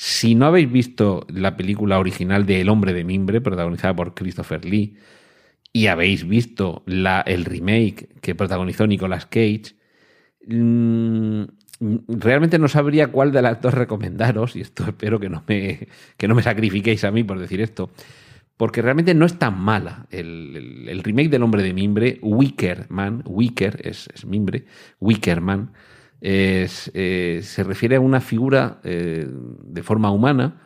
Si 0.00 0.36
no 0.36 0.46
habéis 0.46 0.70
visto 0.70 1.26
la 1.28 1.56
película 1.56 1.98
original 1.98 2.46
de 2.46 2.60
El 2.60 2.68
hombre 2.68 2.92
de 2.92 3.02
mimbre, 3.02 3.40
protagonizada 3.40 3.96
por 3.96 4.14
Christopher 4.14 4.64
Lee, 4.64 4.96
y 5.72 5.88
habéis 5.88 6.26
visto 6.28 6.84
la, 6.86 7.20
el 7.22 7.44
remake 7.44 8.08
que 8.20 8.34
protagonizó 8.36 8.86
Nicolas 8.86 9.26
Cage, 9.26 9.76
mm, 10.46 11.42
realmente 12.08 12.58
no 12.58 12.68
sabría 12.68 13.08
cuál 13.08 13.32
de 13.32 13.42
las 13.42 13.60
dos 13.60 13.74
recomendaros, 13.74 14.56
y 14.56 14.60
esto 14.60 14.84
espero 14.86 15.20
que 15.20 15.28
no 15.28 15.44
me, 15.48 15.88
que 16.16 16.28
no 16.28 16.34
me 16.36 16.42
sacrifiquéis 16.42 17.04
a 17.04 17.10
mí 17.10 17.24
por 17.24 17.38
decir 17.40 17.60
esto, 17.60 17.90
porque 18.56 18.82
realmente 18.82 19.14
no 19.14 19.26
es 19.26 19.38
tan 19.38 19.58
mala. 19.60 20.06
El, 20.10 20.56
el- 20.56 20.88
el 20.88 21.02
remake 21.04 21.30
del 21.30 21.42
hombre 21.44 21.62
de 21.62 21.74
mimbre, 21.74 22.18
Wicker 22.22 22.86
Man, 22.90 23.22
Wicker 23.26 23.80
es, 23.84 24.08
es 24.14 24.26
mimbre, 24.26 24.66
Wicker 25.00 25.40
Man, 25.40 25.72
eh, 26.20 27.40
se 27.42 27.64
refiere 27.64 27.96
a 27.96 28.00
una 28.00 28.20
figura 28.20 28.80
eh, 28.84 29.26
de 29.28 29.82
forma 29.82 30.10
humana 30.10 30.62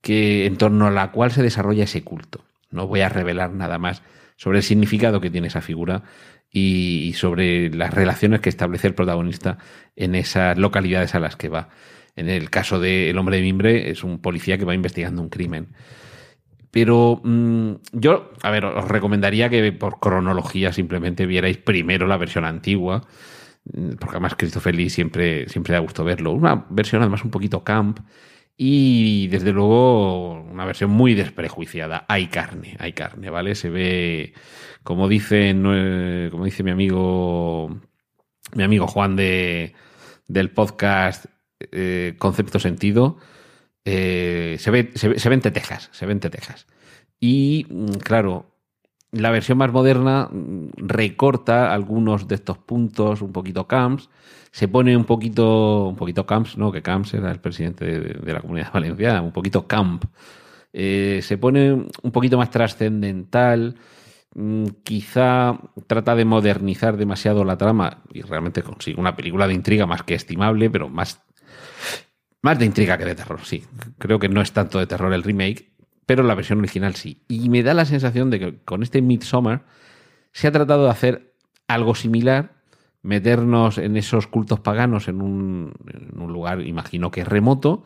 que 0.00 0.46
en 0.46 0.56
torno 0.56 0.86
a 0.86 0.90
la 0.90 1.12
cual 1.12 1.30
se 1.30 1.42
desarrolla 1.42 1.84
ese 1.84 2.02
culto. 2.02 2.44
No 2.70 2.86
voy 2.86 3.00
a 3.00 3.08
revelar 3.08 3.52
nada 3.52 3.78
más 3.78 4.02
sobre 4.36 4.58
el 4.58 4.64
significado 4.64 5.20
que 5.20 5.30
tiene 5.30 5.48
esa 5.48 5.60
figura 5.60 6.02
y, 6.50 7.12
sobre 7.14 7.70
las 7.70 7.92
relaciones 7.92 8.40
que 8.40 8.48
establece 8.48 8.88
el 8.88 8.94
protagonista 8.94 9.58
en 9.96 10.14
esas 10.14 10.56
localidades 10.56 11.14
a 11.14 11.20
las 11.20 11.36
que 11.36 11.48
va. 11.48 11.68
En 12.16 12.28
el 12.28 12.50
caso 12.50 12.80
de 12.80 13.10
El 13.10 13.18
hombre 13.18 13.36
de 13.36 13.42
mimbre 13.42 13.90
es 13.90 14.02
un 14.02 14.20
policía 14.20 14.58
que 14.58 14.64
va 14.64 14.74
investigando 14.74 15.22
un 15.22 15.28
crimen. 15.28 15.68
Pero 16.70 17.20
mm, 17.22 17.72
yo, 17.92 18.32
a 18.42 18.50
ver, 18.50 18.64
os 18.64 18.88
recomendaría 18.88 19.48
que 19.48 19.72
por 19.72 20.00
cronología 20.00 20.72
simplemente 20.72 21.26
vierais 21.26 21.58
primero 21.58 22.06
la 22.06 22.16
versión 22.16 22.44
antigua, 22.44 23.02
porque 23.72 24.16
además 24.16 24.34
Christopher 24.36 24.74
Lee 24.74 24.90
siempre, 24.90 25.48
siempre 25.48 25.74
da 25.74 25.80
gusto 25.80 26.04
verlo. 26.04 26.32
Una 26.32 26.66
versión 26.70 27.02
además 27.02 27.24
un 27.24 27.30
poquito 27.30 27.62
camp 27.64 28.00
y 28.56 29.28
desde 29.28 29.52
luego 29.52 30.42
una 30.42 30.64
versión 30.64 30.90
muy 30.90 31.14
desprejuiciada. 31.14 32.04
Hay 32.08 32.26
carne, 32.26 32.76
hay 32.78 32.92
carne, 32.92 33.30
¿vale? 33.30 33.54
Se 33.54 33.70
ve, 33.70 34.34
como 34.82 35.08
dice, 35.08 35.54
como 36.30 36.44
dice 36.44 36.62
mi 36.62 36.70
amigo, 36.70 37.80
mi 38.54 38.62
amigo 38.62 38.86
Juan 38.86 39.16
de, 39.16 39.74
del 40.28 40.50
podcast 40.50 41.26
eh, 41.72 42.16
Concepto 42.18 42.58
Sentido, 42.58 43.18
eh, 43.84 44.56
se, 44.58 44.70
ve, 44.70 44.90
se, 44.94 45.08
ve, 45.08 45.18
se 45.18 45.28
ven 45.28 45.40
tetejas, 45.40 45.88
se 45.92 46.06
ven 46.06 46.20
tetejas. 46.20 46.66
Y 47.18 47.66
mm, 47.68 47.92
claro, 47.94 48.49
la 49.12 49.30
versión 49.30 49.58
más 49.58 49.72
moderna 49.72 50.28
mm, 50.30 50.70
recorta 50.76 51.72
algunos 51.72 52.28
de 52.28 52.36
estos 52.36 52.58
puntos 52.58 53.22
un 53.22 53.32
poquito 53.32 53.66
camps, 53.66 54.08
se 54.52 54.68
pone 54.68 54.96
un 54.96 55.04
poquito, 55.04 55.86
un 55.88 55.96
poquito 55.96 56.26
camps, 56.26 56.56
no, 56.56 56.72
que 56.72 56.82
camps 56.82 57.14
era 57.14 57.30
el 57.30 57.40
presidente 57.40 57.84
de, 57.84 58.32
la 58.32 58.40
comunidad 58.40 58.70
valenciana, 58.74 59.22
un 59.22 59.32
poquito 59.32 59.66
camp. 59.66 60.04
Eh, 60.72 61.20
se 61.22 61.36
pone 61.38 61.72
un 61.72 62.12
poquito 62.12 62.38
más 62.38 62.50
trascendental, 62.50 63.76
mm, 64.34 64.66
quizá 64.84 65.58
trata 65.86 66.14
de 66.14 66.24
modernizar 66.24 66.96
demasiado 66.96 67.44
la 67.44 67.56
trama 67.56 68.02
y 68.12 68.22
realmente 68.22 68.62
consigue 68.62 69.00
una 69.00 69.16
película 69.16 69.48
de 69.48 69.54
intriga 69.54 69.86
más 69.86 70.02
que 70.04 70.14
estimable, 70.14 70.70
pero 70.70 70.88
más 70.88 71.20
más 72.42 72.58
de 72.58 72.64
intriga 72.64 72.96
que 72.96 73.04
de 73.04 73.14
terror, 73.14 73.40
sí. 73.44 73.64
Creo 73.98 74.18
que 74.18 74.28
no 74.28 74.40
es 74.40 74.52
tanto 74.52 74.78
de 74.78 74.86
terror 74.86 75.12
el 75.12 75.22
remake, 75.22 75.72
pero 76.10 76.24
la 76.24 76.34
versión 76.34 76.58
original 76.58 76.96
sí. 76.96 77.22
Y 77.28 77.50
me 77.50 77.62
da 77.62 77.72
la 77.72 77.84
sensación 77.84 78.30
de 78.30 78.40
que 78.40 78.58
con 78.64 78.82
este 78.82 79.00
Midsommar 79.00 79.64
se 80.32 80.48
ha 80.48 80.50
tratado 80.50 80.86
de 80.86 80.90
hacer 80.90 81.36
algo 81.68 81.94
similar, 81.94 82.56
meternos 83.00 83.78
en 83.78 83.96
esos 83.96 84.26
cultos 84.26 84.58
paganos 84.58 85.06
en 85.06 85.22
un, 85.22 85.72
en 85.86 86.20
un 86.20 86.32
lugar, 86.32 86.62
imagino 86.62 87.12
que 87.12 87.22
remoto, 87.22 87.84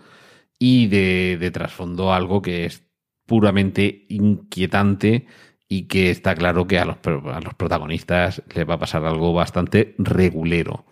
y 0.58 0.86
de, 0.86 1.50
trasfondo 1.52 2.14
algo 2.14 2.40
que 2.40 2.64
es 2.64 2.82
puramente 3.26 4.06
inquietante 4.08 5.26
y 5.68 5.82
que 5.82 6.08
está 6.08 6.34
claro 6.34 6.66
que 6.66 6.78
a 6.78 6.86
los, 6.86 6.96
a 7.04 7.42
los 7.42 7.52
protagonistas 7.52 8.42
les 8.54 8.66
va 8.66 8.76
a 8.76 8.78
pasar 8.78 9.04
algo 9.04 9.34
bastante 9.34 9.94
regulero. 9.98 10.86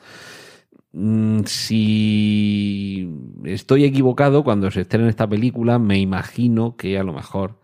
Mm, 0.92 1.44
Si 1.46 3.08
estoy 3.44 3.84
equivocado, 3.84 4.44
cuando 4.44 4.70
se 4.70 4.82
estrene 4.82 5.08
esta 5.08 5.28
película, 5.28 5.78
me 5.78 5.98
imagino 5.98 6.76
que 6.76 6.98
a 6.98 7.02
lo 7.04 7.12
mejor 7.12 7.58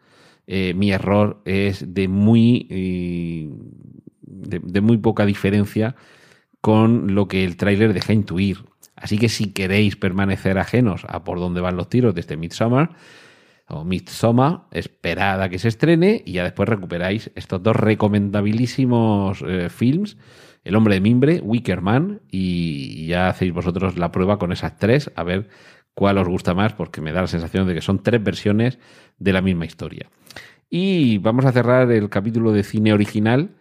eh, 0.46 0.74
mi 0.74 0.90
error 0.92 1.42
es 1.44 1.94
de 1.94 2.08
muy, 2.08 2.66
eh, 2.70 3.50
de, 4.22 4.80
muy 4.80 4.96
poca 4.98 5.26
diferencia 5.26 5.94
con 6.60 7.14
lo 7.14 7.28
que 7.28 7.44
el 7.44 7.56
tráiler 7.56 7.92
deja 7.94 8.12
intuir. 8.12 8.64
Así 8.96 9.18
que 9.18 9.28
si 9.28 9.52
queréis 9.52 9.96
permanecer 9.96 10.58
ajenos 10.58 11.04
a 11.08 11.24
por 11.24 11.38
dónde 11.38 11.60
van 11.60 11.76
los 11.76 11.88
tiros 11.88 12.14
de 12.14 12.20
este 12.22 12.36
Midsommar 12.36 12.96
o 13.68 13.84
Midsommar, 13.84 14.62
esperad 14.72 15.42
a 15.42 15.48
que 15.50 15.58
se 15.58 15.68
estrene 15.68 16.22
y 16.24 16.32
ya 16.32 16.44
después 16.44 16.68
recuperáis 16.68 17.30
estos 17.34 17.62
dos 17.62 17.76
recomendabilísimos 17.76 19.44
eh, 19.46 19.68
films, 19.70 20.16
El 20.64 20.76
hombre 20.76 20.94
de 20.94 21.00
mimbre, 21.00 21.40
Wicker 21.42 21.80
Man, 21.80 22.20
y 22.30 23.06
ya 23.06 23.28
hacéis 23.28 23.52
vosotros 23.52 23.96
la 23.96 24.12
prueba 24.12 24.38
con 24.38 24.52
esas 24.52 24.76
tres, 24.76 25.10
a 25.14 25.22
ver 25.22 25.48
cuál 25.94 26.18
os 26.18 26.28
gusta 26.28 26.54
más, 26.54 26.74
porque 26.74 27.00
me 27.00 27.12
da 27.12 27.22
la 27.22 27.26
sensación 27.26 27.66
de 27.66 27.74
que 27.74 27.80
son 27.80 28.02
tres 28.02 28.22
versiones 28.22 28.78
de 29.18 29.32
la 29.32 29.42
misma 29.42 29.66
historia. 29.66 30.10
Y 30.70 31.18
vamos 31.18 31.44
a 31.44 31.52
cerrar 31.52 31.90
el 31.90 32.08
capítulo 32.10 32.52
de 32.52 32.62
cine 32.62 32.92
original 32.92 33.56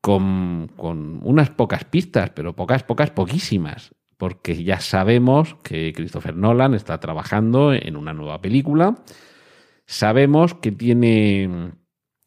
con, 0.00 0.70
con 0.76 1.20
unas 1.22 1.50
pocas 1.50 1.84
pistas, 1.84 2.30
pero 2.30 2.54
pocas, 2.54 2.82
pocas, 2.82 3.10
poquísimas, 3.10 3.94
porque 4.16 4.62
ya 4.62 4.80
sabemos 4.80 5.56
que 5.62 5.92
Christopher 5.94 6.36
Nolan 6.36 6.74
está 6.74 6.98
trabajando 7.00 7.72
en 7.72 7.96
una 7.96 8.12
nueva 8.12 8.40
película, 8.40 8.96
sabemos 9.86 10.54
que 10.54 10.72
tiene 10.72 11.72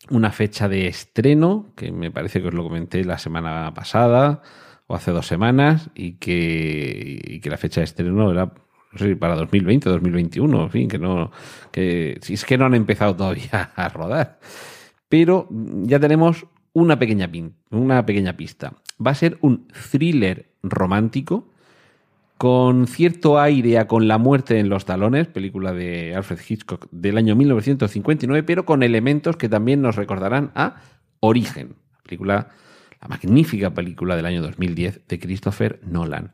una 0.09 0.31
fecha 0.31 0.69
de 0.69 0.87
estreno, 0.87 1.71
que 1.75 1.91
me 1.91 2.11
parece 2.11 2.41
que 2.41 2.47
os 2.47 2.53
lo 2.53 2.63
comenté 2.63 3.03
la 3.03 3.17
semana 3.17 3.73
pasada 3.73 4.41
o 4.87 4.95
hace 4.95 5.11
dos 5.11 5.27
semanas, 5.27 5.89
y 5.95 6.13
que, 6.13 7.19
y 7.23 7.39
que 7.39 7.49
la 7.49 7.57
fecha 7.57 7.81
de 7.81 7.85
estreno 7.85 8.31
era 8.31 8.53
no 8.91 8.99
sé, 8.99 9.15
para 9.15 9.35
2020, 9.35 9.89
2021, 9.89 10.63
en 10.63 10.69
fin, 10.69 10.87
que 10.87 10.97
no, 10.97 11.31
que 11.71 12.17
si 12.21 12.35
es 12.35 12.45
que 12.45 12.57
no 12.57 12.65
han 12.65 12.75
empezado 12.75 13.15
todavía 13.15 13.71
a 13.75 13.89
rodar. 13.89 14.39
Pero 15.09 15.47
ya 15.83 15.99
tenemos 15.99 16.45
una 16.73 16.99
pequeña, 16.99 17.29
pin, 17.29 17.55
una 17.69 18.05
pequeña 18.05 18.37
pista. 18.37 18.73
Va 19.05 19.11
a 19.11 19.15
ser 19.15 19.37
un 19.41 19.67
thriller 19.91 20.51
romántico 20.63 21.49
con 22.37 22.87
cierto 22.87 23.39
aire 23.39 23.79
a 23.79 23.87
Con 23.87 24.07
la 24.07 24.17
muerte 24.17 24.59
en 24.59 24.69
los 24.69 24.85
talones, 24.85 25.27
película 25.27 25.73
de 25.73 26.15
Alfred 26.15 26.39
Hitchcock 26.47 26.87
del 26.91 27.17
año 27.17 27.35
1959, 27.35 28.43
pero 28.43 28.65
con 28.65 28.83
elementos 28.83 29.37
que 29.37 29.49
también 29.49 29.81
nos 29.81 29.95
recordarán 29.95 30.51
a 30.55 30.81
Origen, 31.19 31.75
película, 32.03 32.49
la 33.01 33.07
magnífica 33.07 33.73
película 33.73 34.15
del 34.15 34.25
año 34.27 34.41
2010 34.41 35.07
de 35.07 35.19
Christopher 35.19 35.79
Nolan. 35.83 36.33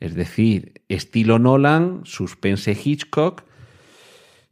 Es 0.00 0.14
decir, 0.14 0.82
estilo 0.88 1.38
Nolan, 1.38 2.00
suspense 2.04 2.72
Hitchcock. 2.72 3.44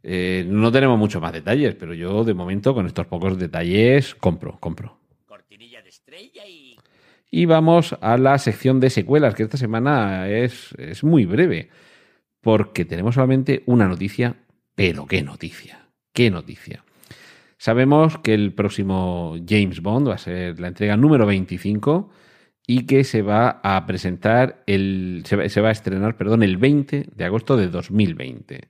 Eh, 0.03 0.45
no 0.47 0.71
tenemos 0.71 0.97
muchos 0.97 1.21
más 1.21 1.33
detalles, 1.33 1.75
pero 1.75 1.93
yo 1.93 2.23
de 2.23 2.33
momento 2.33 2.73
con 2.73 2.85
estos 2.85 3.07
pocos 3.07 3.37
detalles 3.37 4.15
compro, 4.15 4.57
compro. 4.59 5.00
Y 7.29 7.45
vamos 7.45 7.95
a 8.01 8.17
la 8.17 8.37
sección 8.37 8.79
de 8.79 8.89
secuelas, 8.89 9.35
que 9.35 9.43
esta 9.43 9.57
semana 9.57 10.27
es, 10.27 10.73
es 10.77 11.03
muy 11.03 11.25
breve. 11.25 11.69
porque 12.41 12.85
tenemos 12.85 13.15
solamente 13.15 13.61
una 13.67 13.87
noticia, 13.87 14.35
pero 14.73 15.05
qué 15.05 15.21
noticia, 15.21 15.87
qué 16.11 16.31
noticia. 16.31 16.83
Sabemos 17.57 18.17
que 18.17 18.33
el 18.33 18.53
próximo 18.53 19.35
James 19.47 19.81
Bond 19.81 20.09
va 20.09 20.15
a 20.15 20.17
ser 20.17 20.59
la 20.59 20.69
entrega 20.69 20.97
número 20.97 21.27
25 21.27 22.09
y 22.65 22.87
que 22.87 23.03
se 23.03 23.21
va 23.21 23.61
a 23.63 23.85
presentar 23.85 24.63
el 24.65 25.21
se 25.25 25.35
va, 25.35 25.47
se 25.47 25.61
va 25.61 25.69
a 25.69 25.71
estrenar, 25.71 26.17
perdón, 26.17 26.41
el 26.41 26.57
20 26.57 27.09
de 27.15 27.23
agosto 27.23 27.55
de 27.57 27.67
2020. 27.67 28.69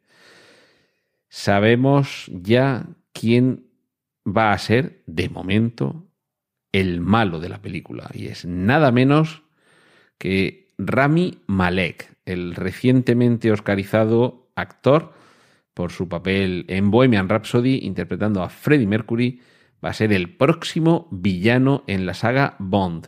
Sabemos 1.30 2.30
ya 2.34 2.90
quién 3.14 3.68
va 4.28 4.52
a 4.52 4.58
ser 4.58 5.02
de 5.06 5.30
momento 5.30 6.11
el 6.72 7.02
malo 7.02 7.40
de 7.40 7.50
la 7.50 7.62
película 7.62 8.10
y 8.14 8.28
es 8.28 8.46
nada 8.46 8.92
menos 8.92 9.44
que 10.18 10.70
Rami 10.78 11.40
Malek, 11.48 12.16
el 12.26 12.56
recientemente 12.56 13.52
oscarizado 13.52 14.52
actor 14.56 15.14
por 15.74 15.92
su 15.92 16.08
papel 16.08 16.66
en 16.68 16.92
Bohemian 16.92 17.30
Rhapsody 17.30 17.80
interpretando 17.84 18.44
a 18.44 18.50
Freddie 18.50 18.88
Mercury, 18.88 19.42
va 19.84 19.90
a 19.90 19.94
ser 19.94 20.14
el 20.14 20.36
próximo 20.36 21.08
villano 21.12 21.84
en 21.88 22.06
la 22.06 22.14
saga 22.14 22.56
Bond, 22.60 23.08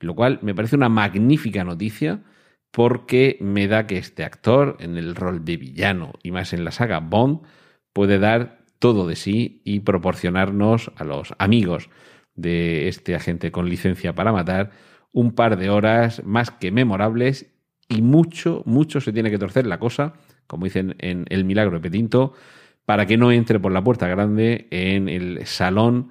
lo 0.00 0.14
cual 0.14 0.38
me 0.42 0.54
parece 0.54 0.76
una 0.76 0.88
magnífica 0.88 1.64
noticia 1.64 2.22
porque 2.70 3.36
me 3.40 3.68
da 3.68 3.86
que 3.86 3.98
este 3.98 4.24
actor 4.24 4.76
en 4.80 4.96
el 4.96 5.14
rol 5.14 5.44
de 5.44 5.56
villano 5.56 6.14
y 6.22 6.30
más 6.30 6.52
en 6.52 6.64
la 6.64 6.70
saga 6.70 7.00
Bond 7.00 7.42
puede 7.92 8.18
dar 8.18 8.64
todo 8.78 9.06
de 9.06 9.16
sí 9.16 9.60
y 9.64 9.80
proporcionarnos 9.80 10.90
a 10.96 11.04
los 11.04 11.34
amigos 11.38 11.88
de 12.34 12.88
este 12.88 13.14
agente 13.14 13.52
con 13.52 13.68
licencia 13.68 14.14
para 14.14 14.32
matar 14.32 14.70
un 15.12 15.32
par 15.32 15.56
de 15.56 15.70
horas 15.70 16.22
más 16.24 16.50
que 16.50 16.70
memorables 16.70 17.52
y 17.88 18.02
mucho, 18.02 18.62
mucho 18.64 19.00
se 19.00 19.12
tiene 19.12 19.30
que 19.30 19.38
torcer 19.38 19.66
la 19.66 19.78
cosa, 19.78 20.14
como 20.46 20.64
dicen 20.64 20.96
en 20.98 21.26
El 21.28 21.44
Milagro 21.44 21.76
de 21.76 21.80
Petinto, 21.80 22.32
para 22.86 23.06
que 23.06 23.16
no 23.16 23.30
entre 23.30 23.60
por 23.60 23.72
la 23.72 23.84
puerta 23.84 24.08
grande 24.08 24.66
en 24.70 25.08
el 25.08 25.46
salón 25.46 26.08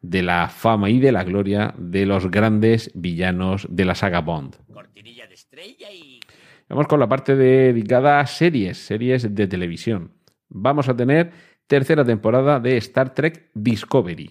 de 0.00 0.22
la 0.22 0.48
fama 0.48 0.90
y 0.90 1.00
de 1.00 1.12
la 1.12 1.24
gloria 1.24 1.74
de 1.76 2.06
los 2.06 2.30
grandes 2.30 2.90
villanos 2.94 3.66
de 3.70 3.84
la 3.84 3.94
saga 3.94 4.20
Bond. 4.20 4.56
Cortinilla 4.72 5.26
de 5.26 5.34
estrella 5.34 5.90
y... 5.90 6.20
Vamos 6.68 6.86
con 6.86 7.00
la 7.00 7.08
parte 7.08 7.36
dedicada 7.36 8.20
a 8.20 8.26
series, 8.26 8.78
series 8.78 9.34
de 9.34 9.46
televisión. 9.46 10.12
Vamos 10.48 10.88
a 10.88 10.96
tener 10.96 11.32
tercera 11.66 12.04
temporada 12.04 12.60
de 12.60 12.76
Star 12.76 13.14
Trek 13.14 13.50
Discovery 13.54 14.30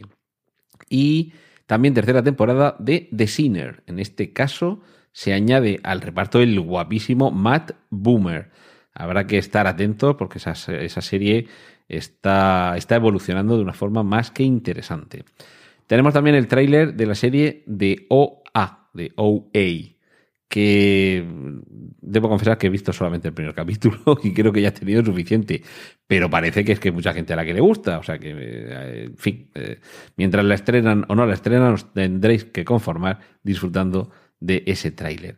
y 0.89 1.33
también 1.67 1.93
tercera 1.93 2.23
temporada 2.23 2.75
de 2.79 3.09
The 3.15 3.27
Sinner. 3.27 3.83
En 3.87 3.99
este 3.99 4.33
caso 4.33 4.81
se 5.11 5.33
añade 5.33 5.79
al 5.83 6.01
reparto 6.01 6.41
el 6.41 6.59
guapísimo 6.59 7.31
Matt 7.31 7.71
Boomer. 7.89 8.49
Habrá 8.93 9.25
que 9.27 9.37
estar 9.37 9.67
atentos 9.67 10.15
porque 10.15 10.37
esa, 10.37 10.51
esa 10.51 11.01
serie 11.01 11.47
está, 11.87 12.75
está 12.77 12.95
evolucionando 12.95 13.55
de 13.55 13.63
una 13.63 13.73
forma 13.73 14.03
más 14.03 14.31
que 14.31 14.43
interesante. 14.43 15.25
Tenemos 15.87 16.13
también 16.13 16.35
el 16.35 16.47
tráiler 16.47 16.95
de 16.95 17.05
la 17.05 17.15
serie 17.15 17.63
de 17.65 18.05
OA, 18.09 18.89
de 18.93 19.11
OA, 19.15 19.92
que 20.53 21.25
debo 21.99 22.29
confesar 22.29 22.59
que 22.59 22.67
he 22.67 22.69
visto 22.69 22.93
solamente 22.93 23.27
el 23.27 23.33
primer 23.33 23.55
capítulo 23.61 24.19
y 24.23 24.35
creo 24.35 24.53
que 24.53 24.61
ya 24.61 24.67
he 24.67 24.71
tenido 24.71 25.03
suficiente, 25.03 25.63
pero 26.05 26.29
parece 26.29 26.63
que 26.63 26.73
es 26.73 26.79
que 26.79 26.91
mucha 26.91 27.11
gente 27.11 27.33
a 27.33 27.35
la 27.35 27.43
que 27.43 27.55
le 27.55 27.59
gusta, 27.59 27.97
o 27.97 28.03
sea 28.03 28.19
que, 28.19 28.35
eh, 28.37 29.03
en 29.05 29.17
fin, 29.17 29.49
eh, 29.55 29.79
mientras 30.15 30.45
la 30.45 30.53
estrenan 30.53 31.05
o 31.07 31.15
no 31.15 31.25
la 31.25 31.33
estrenan, 31.33 31.73
os 31.73 31.91
tendréis 31.91 32.45
que 32.45 32.63
conformar 32.65 33.19
disfrutando 33.41 34.11
de 34.39 34.61
ese 34.67 34.91
tráiler. 34.91 35.37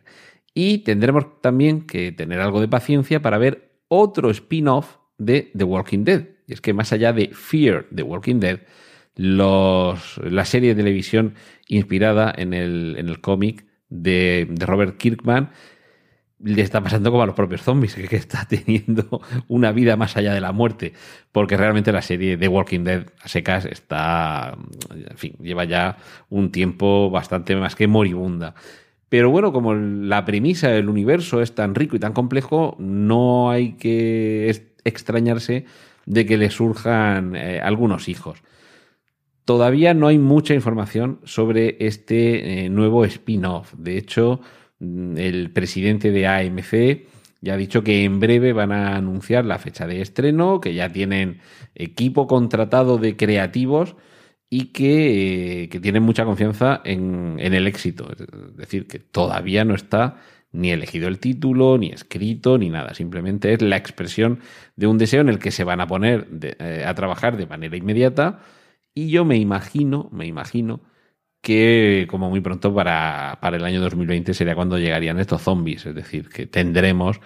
Y 0.52 0.78
tendremos 0.78 1.40
también 1.40 1.86
que 1.86 2.12
tener 2.12 2.42
algo 2.42 2.60
de 2.60 2.68
paciencia 2.68 3.22
para 3.22 3.38
ver 3.38 3.70
otro 3.88 4.30
spin-off 4.30 4.98
de 5.16 5.50
The 5.56 5.64
Walking 5.64 6.04
Dead. 6.04 6.26
Y 6.46 6.52
es 6.52 6.60
que 6.60 6.74
más 6.74 6.92
allá 6.92 7.14
de 7.14 7.30
Fear 7.32 7.86
The 7.94 8.02
Walking 8.02 8.40
Dead, 8.40 8.60
los, 9.14 10.18
la 10.18 10.44
serie 10.44 10.74
de 10.74 10.82
televisión 10.82 11.36
inspirada 11.68 12.34
en 12.36 12.52
el, 12.52 12.96
en 12.98 13.08
el 13.08 13.22
cómic 13.22 13.64
de, 13.88 14.48
Robert 14.60 14.96
Kirkman 14.96 15.50
le 16.38 16.60
está 16.60 16.82
pasando 16.82 17.10
como 17.10 17.22
a 17.22 17.26
los 17.26 17.34
propios 17.34 17.62
zombies, 17.62 17.94
que, 18.10 18.16
está 18.16 18.46
teniendo 18.46 19.20
una 19.48 19.72
vida 19.72 19.96
más 19.96 20.16
allá 20.16 20.34
de 20.34 20.40
la 20.40 20.52
muerte, 20.52 20.92
porque 21.32 21.56
realmente 21.56 21.92
la 21.92 22.02
serie 22.02 22.36
de 22.36 22.48
Walking 22.48 22.84
Dead 22.84 23.06
a 23.22 23.28
secas 23.28 23.64
está, 23.64 24.56
en 24.90 25.16
fin, 25.16 25.32
lleva 25.40 25.64
ya 25.64 25.96
un 26.28 26.52
tiempo 26.52 27.10
bastante 27.10 27.56
más 27.56 27.74
que 27.74 27.86
moribunda. 27.86 28.54
Pero 29.08 29.30
bueno, 29.30 29.52
como 29.52 29.74
la 29.74 30.24
premisa 30.24 30.68
del 30.68 30.88
universo 30.88 31.40
es 31.40 31.54
tan 31.54 31.74
rico 31.74 31.96
y 31.96 32.00
tan 32.00 32.12
complejo, 32.12 32.76
no 32.78 33.50
hay 33.50 33.74
que 33.74 34.52
extrañarse 34.84 35.64
de 36.06 36.26
que 36.26 36.36
le 36.36 36.50
surjan 36.50 37.36
eh, 37.36 37.60
algunos 37.60 38.08
hijos. 38.08 38.42
Todavía 39.46 39.94
no 39.94 40.08
hay 40.08 40.18
mucha 40.18 40.54
información 40.54 41.20
sobre 41.22 41.76
este 41.78 42.64
eh, 42.64 42.68
nuevo 42.68 43.04
spin-off. 43.04 43.72
De 43.78 43.96
hecho, 43.96 44.40
mm, 44.80 45.16
el 45.18 45.52
presidente 45.52 46.10
de 46.10 46.26
AMC 46.26 47.06
ya 47.40 47.54
ha 47.54 47.56
dicho 47.56 47.84
que 47.84 48.02
en 48.02 48.18
breve 48.18 48.52
van 48.52 48.72
a 48.72 48.96
anunciar 48.96 49.44
la 49.44 49.58
fecha 49.60 49.86
de 49.86 50.00
estreno, 50.02 50.60
que 50.60 50.74
ya 50.74 50.90
tienen 50.90 51.38
equipo 51.76 52.26
contratado 52.26 52.98
de 52.98 53.16
creativos 53.16 53.94
y 54.50 54.72
que, 54.72 55.62
eh, 55.62 55.68
que 55.68 55.78
tienen 55.78 56.02
mucha 56.02 56.24
confianza 56.24 56.80
en, 56.84 57.36
en, 57.38 57.54
el 57.54 57.68
éxito. 57.68 58.10
Es 58.10 58.56
decir, 58.56 58.88
que 58.88 58.98
todavía 58.98 59.64
no 59.64 59.76
está 59.76 60.16
ni 60.50 60.72
elegido 60.72 61.06
el 61.06 61.20
título, 61.20 61.78
ni 61.78 61.90
escrito, 61.90 62.58
ni 62.58 62.68
nada. 62.68 62.94
Simplemente 62.94 63.52
es 63.52 63.62
la 63.62 63.76
expresión 63.76 64.40
de 64.74 64.88
un 64.88 64.98
deseo 64.98 65.20
en 65.20 65.28
el 65.28 65.38
que 65.38 65.52
se 65.52 65.62
van 65.62 65.80
a 65.80 65.86
poner 65.86 66.26
eh, 66.58 66.84
a 66.84 66.94
trabajar 66.94 67.36
de 67.36 67.46
manera 67.46 67.76
inmediata 67.76 68.40
y 68.96 69.10
yo 69.10 69.26
me 69.26 69.36
imagino, 69.36 70.08
me 70.10 70.26
imagino 70.26 70.80
que 71.42 72.06
como 72.10 72.30
muy 72.30 72.40
pronto 72.40 72.74
para, 72.74 73.38
para 73.42 73.58
el 73.58 73.64
año 73.64 73.78
2020 73.82 74.32
sería 74.32 74.54
cuando 74.54 74.78
llegarían 74.78 75.20
estos 75.20 75.42
zombies. 75.42 75.84
Es 75.84 75.94
decir, 75.94 76.30
que 76.30 76.46
tendremos 76.46 77.20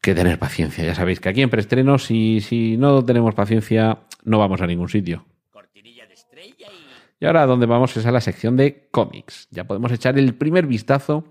que 0.00 0.14
tener 0.14 0.38
paciencia. 0.38 0.84
Ya 0.84 0.94
sabéis 0.94 1.18
que 1.18 1.28
aquí 1.28 1.42
en 1.42 1.50
preestreno, 1.50 1.98
si, 1.98 2.40
si 2.40 2.76
no 2.76 3.04
tenemos 3.04 3.34
paciencia, 3.34 4.04
no 4.22 4.38
vamos 4.38 4.60
a 4.60 4.68
ningún 4.68 4.88
sitio. 4.88 5.26
Cortinilla 5.50 6.06
de 6.06 6.14
estrella 6.14 6.68
y... 6.70 7.24
y 7.24 7.26
ahora 7.26 7.44
donde 7.44 7.66
vamos 7.66 7.96
es 7.96 8.06
a 8.06 8.12
la 8.12 8.20
sección 8.20 8.56
de 8.56 8.86
cómics. 8.92 9.48
Ya 9.50 9.64
podemos 9.64 9.90
echar 9.90 10.16
el 10.16 10.32
primer 10.36 10.68
vistazo 10.68 11.24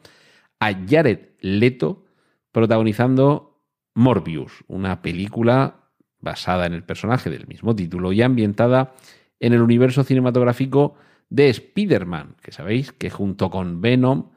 a 0.60 0.74
Jared 0.74 1.30
Leto 1.40 2.04
protagonizando 2.52 3.62
Morbius, 3.96 4.66
una 4.68 5.02
película 5.02 5.88
basada 6.20 6.66
en 6.66 6.74
el 6.74 6.84
personaje 6.84 7.30
del 7.30 7.48
mismo 7.48 7.74
título 7.74 8.12
y 8.12 8.22
ambientada 8.22 8.94
en 9.42 9.54
el 9.54 9.62
universo 9.62 10.06
cinematográfico 10.06 10.96
de 11.30 11.50
Spider-Man, 11.50 12.36
que 12.42 12.52
sabéis 12.52 12.94
que 12.94 13.10
junto 13.10 13.50
con 13.50 13.82
Venom 13.82 14.30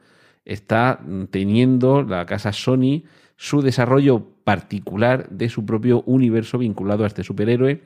está 0.43 0.99
teniendo 1.29 2.03
la 2.03 2.25
casa 2.25 2.51
Sony 2.51 3.03
su 3.37 3.61
desarrollo 3.61 4.25
particular 4.43 5.29
de 5.29 5.49
su 5.49 5.65
propio 5.65 6.01
universo 6.05 6.57
vinculado 6.57 7.03
a 7.03 7.07
este 7.07 7.23
superhéroe. 7.23 7.83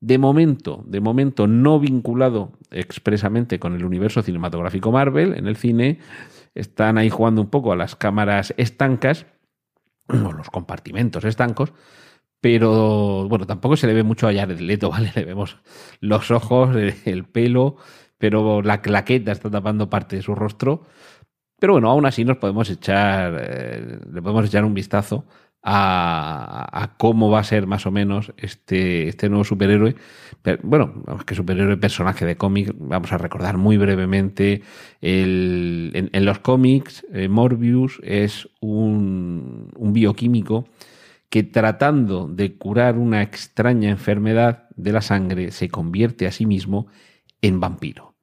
De 0.00 0.18
momento, 0.18 0.84
de 0.86 1.00
momento 1.00 1.46
no 1.46 1.78
vinculado 1.80 2.52
expresamente 2.70 3.58
con 3.58 3.74
el 3.74 3.84
universo 3.84 4.22
cinematográfico 4.22 4.92
Marvel 4.92 5.34
en 5.34 5.46
el 5.46 5.56
cine, 5.56 5.98
están 6.54 6.98
ahí 6.98 7.10
jugando 7.10 7.42
un 7.42 7.50
poco 7.50 7.72
a 7.72 7.76
las 7.76 7.96
cámaras 7.96 8.54
estancas, 8.56 9.26
o 10.08 10.32
los 10.32 10.50
compartimentos 10.50 11.24
estancos, 11.24 11.72
pero 12.40 13.28
bueno, 13.28 13.46
tampoco 13.46 13.76
se 13.76 13.86
le 13.86 13.94
ve 13.94 14.02
mucho 14.02 14.28
a 14.28 14.32
Jared 14.34 14.60
Leto, 14.60 14.90
¿vale? 14.92 15.12
Le 15.14 15.24
vemos 15.24 15.58
los 16.00 16.30
ojos, 16.30 16.76
el 16.76 17.24
pelo, 17.24 17.76
pero 18.18 18.62
la 18.62 18.82
claqueta 18.82 19.32
está 19.32 19.50
tapando 19.50 19.90
parte 19.90 20.16
de 20.16 20.22
su 20.22 20.34
rostro. 20.34 20.84
Pero 21.58 21.74
bueno, 21.74 21.90
aún 21.90 22.06
así 22.06 22.24
nos 22.24 22.36
podemos 22.36 22.68
echar, 22.70 23.36
eh, 23.40 23.98
le 24.12 24.22
podemos 24.22 24.46
echar 24.46 24.64
un 24.64 24.74
vistazo 24.74 25.24
a, 25.62 26.68
a, 26.82 26.96
cómo 26.96 27.30
va 27.30 27.40
a 27.40 27.44
ser 27.44 27.66
más 27.66 27.86
o 27.86 27.90
menos 27.90 28.32
este, 28.36 29.08
este 29.08 29.28
nuevo 29.28 29.44
superhéroe. 29.44 29.96
Pero, 30.42 30.58
bueno, 30.62 31.02
que 31.26 31.34
superhéroe 31.34 31.76
personaje 31.78 32.26
de 32.26 32.36
cómic, 32.36 32.72
vamos 32.78 33.12
a 33.12 33.18
recordar 33.18 33.56
muy 33.56 33.78
brevemente. 33.78 34.62
El, 35.00 36.10
en, 36.12 36.24
los 36.24 36.38
cómics, 36.40 37.06
eh, 37.12 37.28
Morbius 37.28 38.00
es 38.04 38.48
un 38.60 39.70
bioquímico 39.74 40.68
que 41.28 41.42
tratando 41.42 42.28
de 42.28 42.56
curar 42.56 42.96
una 42.98 43.22
extraña 43.22 43.90
enfermedad 43.90 44.68
de 44.76 44.92
la 44.92 45.02
sangre 45.02 45.50
se 45.50 45.68
convierte 45.68 46.26
a 46.26 46.32
sí 46.32 46.46
mismo 46.46 46.86
en 47.42 47.60
vampiro. 47.60 48.14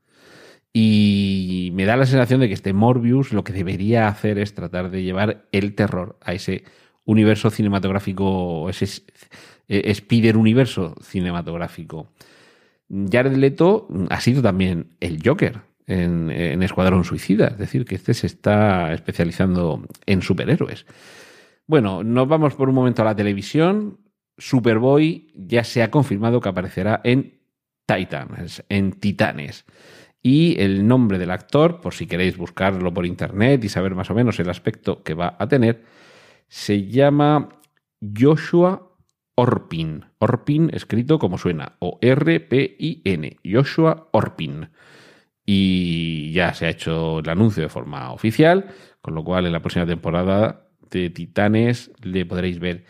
Y 0.71 1.69
me 1.73 1.85
da 1.85 1.95
la 1.95 2.07
sensación 2.07 2.39
de 2.39 2.47
que 2.47 2.55
este 2.55 2.73
Morbius 2.73 3.31
lo 3.31 3.43
que 3.43 3.53
debería 3.53 4.07
hacer 4.07 4.39
es 4.39 4.55
tratar 4.55 4.89
de 4.89 5.03
llevar 5.03 5.45
el 5.51 5.75
terror 5.75 6.17
a 6.21 6.33
ese 6.33 6.63
universo 7.05 7.51
cinematográfico, 7.51 8.69
ese 8.69 9.03
Spider 9.67 10.35
universo 10.35 10.95
cinematográfico. 11.01 12.11
Jared 12.89 13.35
Leto 13.35 13.87
ha 14.09 14.19
sido 14.19 14.41
también 14.41 14.95
el 14.99 15.19
Joker 15.23 15.61
en, 15.85 16.31
en 16.31 16.63
Escuadrón 16.63 17.03
Suicida, 17.03 17.47
es 17.47 17.57
decir, 17.57 17.85
que 17.85 17.95
este 17.95 18.13
se 18.13 18.27
está 18.27 18.93
especializando 18.93 19.85
en 20.05 20.21
superhéroes. 20.21 20.85
Bueno, 21.65 22.03
nos 22.03 22.27
vamos 22.27 22.55
por 22.55 22.67
un 22.69 22.75
momento 22.75 23.01
a 23.01 23.05
la 23.05 23.15
televisión. 23.15 23.99
Superboy 24.37 25.31
ya 25.35 25.63
se 25.63 25.81
ha 25.81 25.91
confirmado 25.91 26.41
que 26.41 26.49
aparecerá 26.49 26.99
en 27.03 27.39
Titans, 27.85 28.63
en 28.69 28.91
Titanes. 28.93 29.65
Y 30.21 30.59
el 30.61 30.87
nombre 30.87 31.19
del 31.19 31.31
actor, 31.31 31.81
por 31.81 31.93
si 31.93 32.07
queréis 32.07 32.37
buscarlo 32.37 32.93
por 32.93 33.05
internet 33.05 33.63
y 33.63 33.69
saber 33.69 33.95
más 33.95 34.09
o 34.09 34.13
menos 34.13 34.39
el 34.39 34.49
aspecto 34.49 35.03
que 35.03 35.13
va 35.13 35.35
a 35.39 35.47
tener, 35.47 35.83
se 36.47 36.87
llama 36.87 37.49
Joshua 38.01 38.93
Orpin. 39.35 40.05
Orpin 40.19 40.69
escrito 40.73 41.19
como 41.19 41.37
suena, 41.37 41.77
o 41.79 41.97
R-P-I-N. 42.01 43.37
Joshua 43.43 44.09
Orpin. 44.11 44.69
Y 45.45 46.31
ya 46.31 46.53
se 46.53 46.65
ha 46.67 46.69
hecho 46.69 47.19
el 47.19 47.29
anuncio 47.29 47.63
de 47.63 47.69
forma 47.69 48.11
oficial, 48.11 48.67
con 49.01 49.15
lo 49.15 49.23
cual 49.23 49.45
en 49.45 49.51
la 49.51 49.61
próxima 49.61 49.85
temporada 49.85 50.62
de 50.99 51.09
Titanes 51.09 51.91
le 52.01 52.25
podréis 52.25 52.59
ver. 52.59 52.85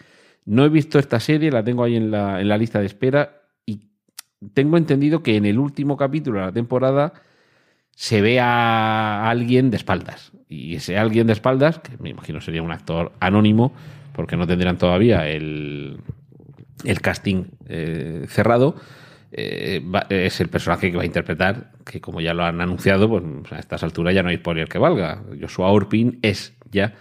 No 0.45 0.65
he 0.65 0.69
visto 0.69 0.99
esta 0.99 1.19
serie, 1.19 1.51
la 1.51 1.63
tengo 1.63 1.83
ahí 1.83 1.95
en 1.95 2.11
la, 2.11 2.41
en 2.41 2.47
la 2.47 2.57
lista 2.57 2.79
de 2.79 2.85
espera 2.85 3.41
y 3.65 3.87
tengo 4.53 4.77
entendido 4.77 5.23
que 5.23 5.37
en 5.37 5.45
el 5.45 5.59
último 5.59 5.95
capítulo 5.97 6.39
de 6.39 6.45
la 6.45 6.51
temporada 6.51 7.13
se 7.91 8.21
ve 8.21 8.39
a 8.39 9.29
alguien 9.29 9.69
de 9.69 9.77
espaldas. 9.77 10.31
Y 10.49 10.75
ese 10.75 10.97
alguien 10.97 11.27
de 11.27 11.33
espaldas, 11.33 11.79
que 11.79 11.97
me 11.99 12.09
imagino 12.09 12.41
sería 12.41 12.61
un 12.61 12.71
actor 12.71 13.13
anónimo, 13.19 13.73
porque 14.13 14.37
no 14.37 14.45
tendrán 14.45 14.77
todavía 14.77 15.27
el, 15.27 15.99
el 16.83 17.01
casting 17.01 17.45
eh, 17.67 18.25
cerrado, 18.27 18.75
eh, 19.31 19.81
es 20.09 20.39
el 20.41 20.49
personaje 20.49 20.91
que 20.91 20.97
va 20.97 21.03
a 21.03 21.07
interpretar, 21.07 21.71
que 21.85 21.99
como 21.99 22.21
ya 22.21 22.33
lo 22.33 22.43
han 22.43 22.61
anunciado, 22.61 23.09
pues 23.09 23.23
a 23.51 23.59
estas 23.59 23.83
alturas 23.83 24.13
ya 24.13 24.21
no 24.21 24.29
hay 24.29 24.37
spoiler 24.37 24.67
que 24.67 24.77
valga. 24.77 25.23
Joshua 25.41 25.69
Orpin 25.69 26.19
es 26.21 26.55
ya 26.71 26.93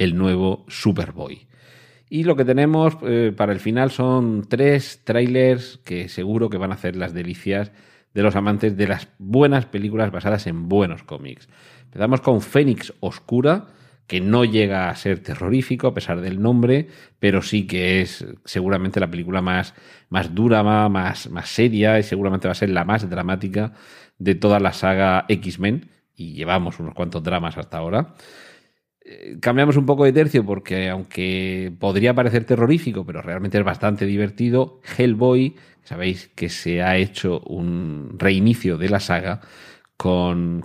el 0.00 0.16
nuevo 0.16 0.64
Superboy. 0.66 1.46
Y 2.08 2.24
lo 2.24 2.34
que 2.34 2.46
tenemos 2.46 2.96
eh, 3.02 3.32
para 3.36 3.52
el 3.52 3.60
final 3.60 3.90
son 3.90 4.46
tres 4.48 5.02
trailers 5.04 5.78
que 5.84 6.08
seguro 6.08 6.48
que 6.48 6.56
van 6.56 6.72
a 6.72 6.74
hacer 6.74 6.96
las 6.96 7.12
delicias 7.12 7.70
de 8.14 8.22
los 8.22 8.34
amantes 8.34 8.76
de 8.78 8.88
las 8.88 9.08
buenas 9.18 9.66
películas 9.66 10.10
basadas 10.10 10.46
en 10.46 10.68
buenos 10.68 11.04
cómics. 11.04 11.48
Empezamos 11.84 12.22
con 12.22 12.40
Fénix 12.40 12.94
Oscura, 13.00 13.66
que 14.06 14.22
no 14.22 14.44
llega 14.44 14.88
a 14.88 14.96
ser 14.96 15.22
terrorífico 15.22 15.88
a 15.88 15.94
pesar 15.94 16.22
del 16.22 16.40
nombre, 16.40 16.88
pero 17.18 17.42
sí 17.42 17.66
que 17.66 18.00
es 18.00 18.26
seguramente 18.46 19.00
la 19.00 19.10
película 19.10 19.42
más, 19.42 19.74
más 20.08 20.34
dura, 20.34 20.62
más, 20.88 21.28
más 21.28 21.48
seria 21.50 21.98
y 21.98 22.02
seguramente 22.02 22.48
va 22.48 22.52
a 22.52 22.56
ser 22.56 22.70
la 22.70 22.84
más 22.84 23.08
dramática 23.08 23.74
de 24.18 24.34
toda 24.34 24.60
la 24.60 24.72
saga 24.72 25.26
X-Men. 25.28 25.90
Y 26.16 26.32
llevamos 26.32 26.80
unos 26.80 26.94
cuantos 26.94 27.22
dramas 27.22 27.58
hasta 27.58 27.76
ahora 27.76 28.14
cambiamos 29.40 29.76
un 29.76 29.86
poco 29.86 30.04
de 30.04 30.12
tercio 30.12 30.44
porque 30.44 30.88
aunque 30.88 31.72
podría 31.78 32.14
parecer 32.14 32.44
terrorífico, 32.44 33.04
pero 33.04 33.22
realmente 33.22 33.58
es 33.58 33.64
bastante 33.64 34.06
divertido, 34.06 34.80
Hellboy, 34.96 35.56
sabéis 35.84 36.30
que 36.34 36.48
se 36.48 36.82
ha 36.82 36.96
hecho 36.96 37.40
un 37.40 38.16
reinicio 38.18 38.78
de 38.78 38.88
la 38.88 39.00
saga 39.00 39.40
con, 39.96 40.62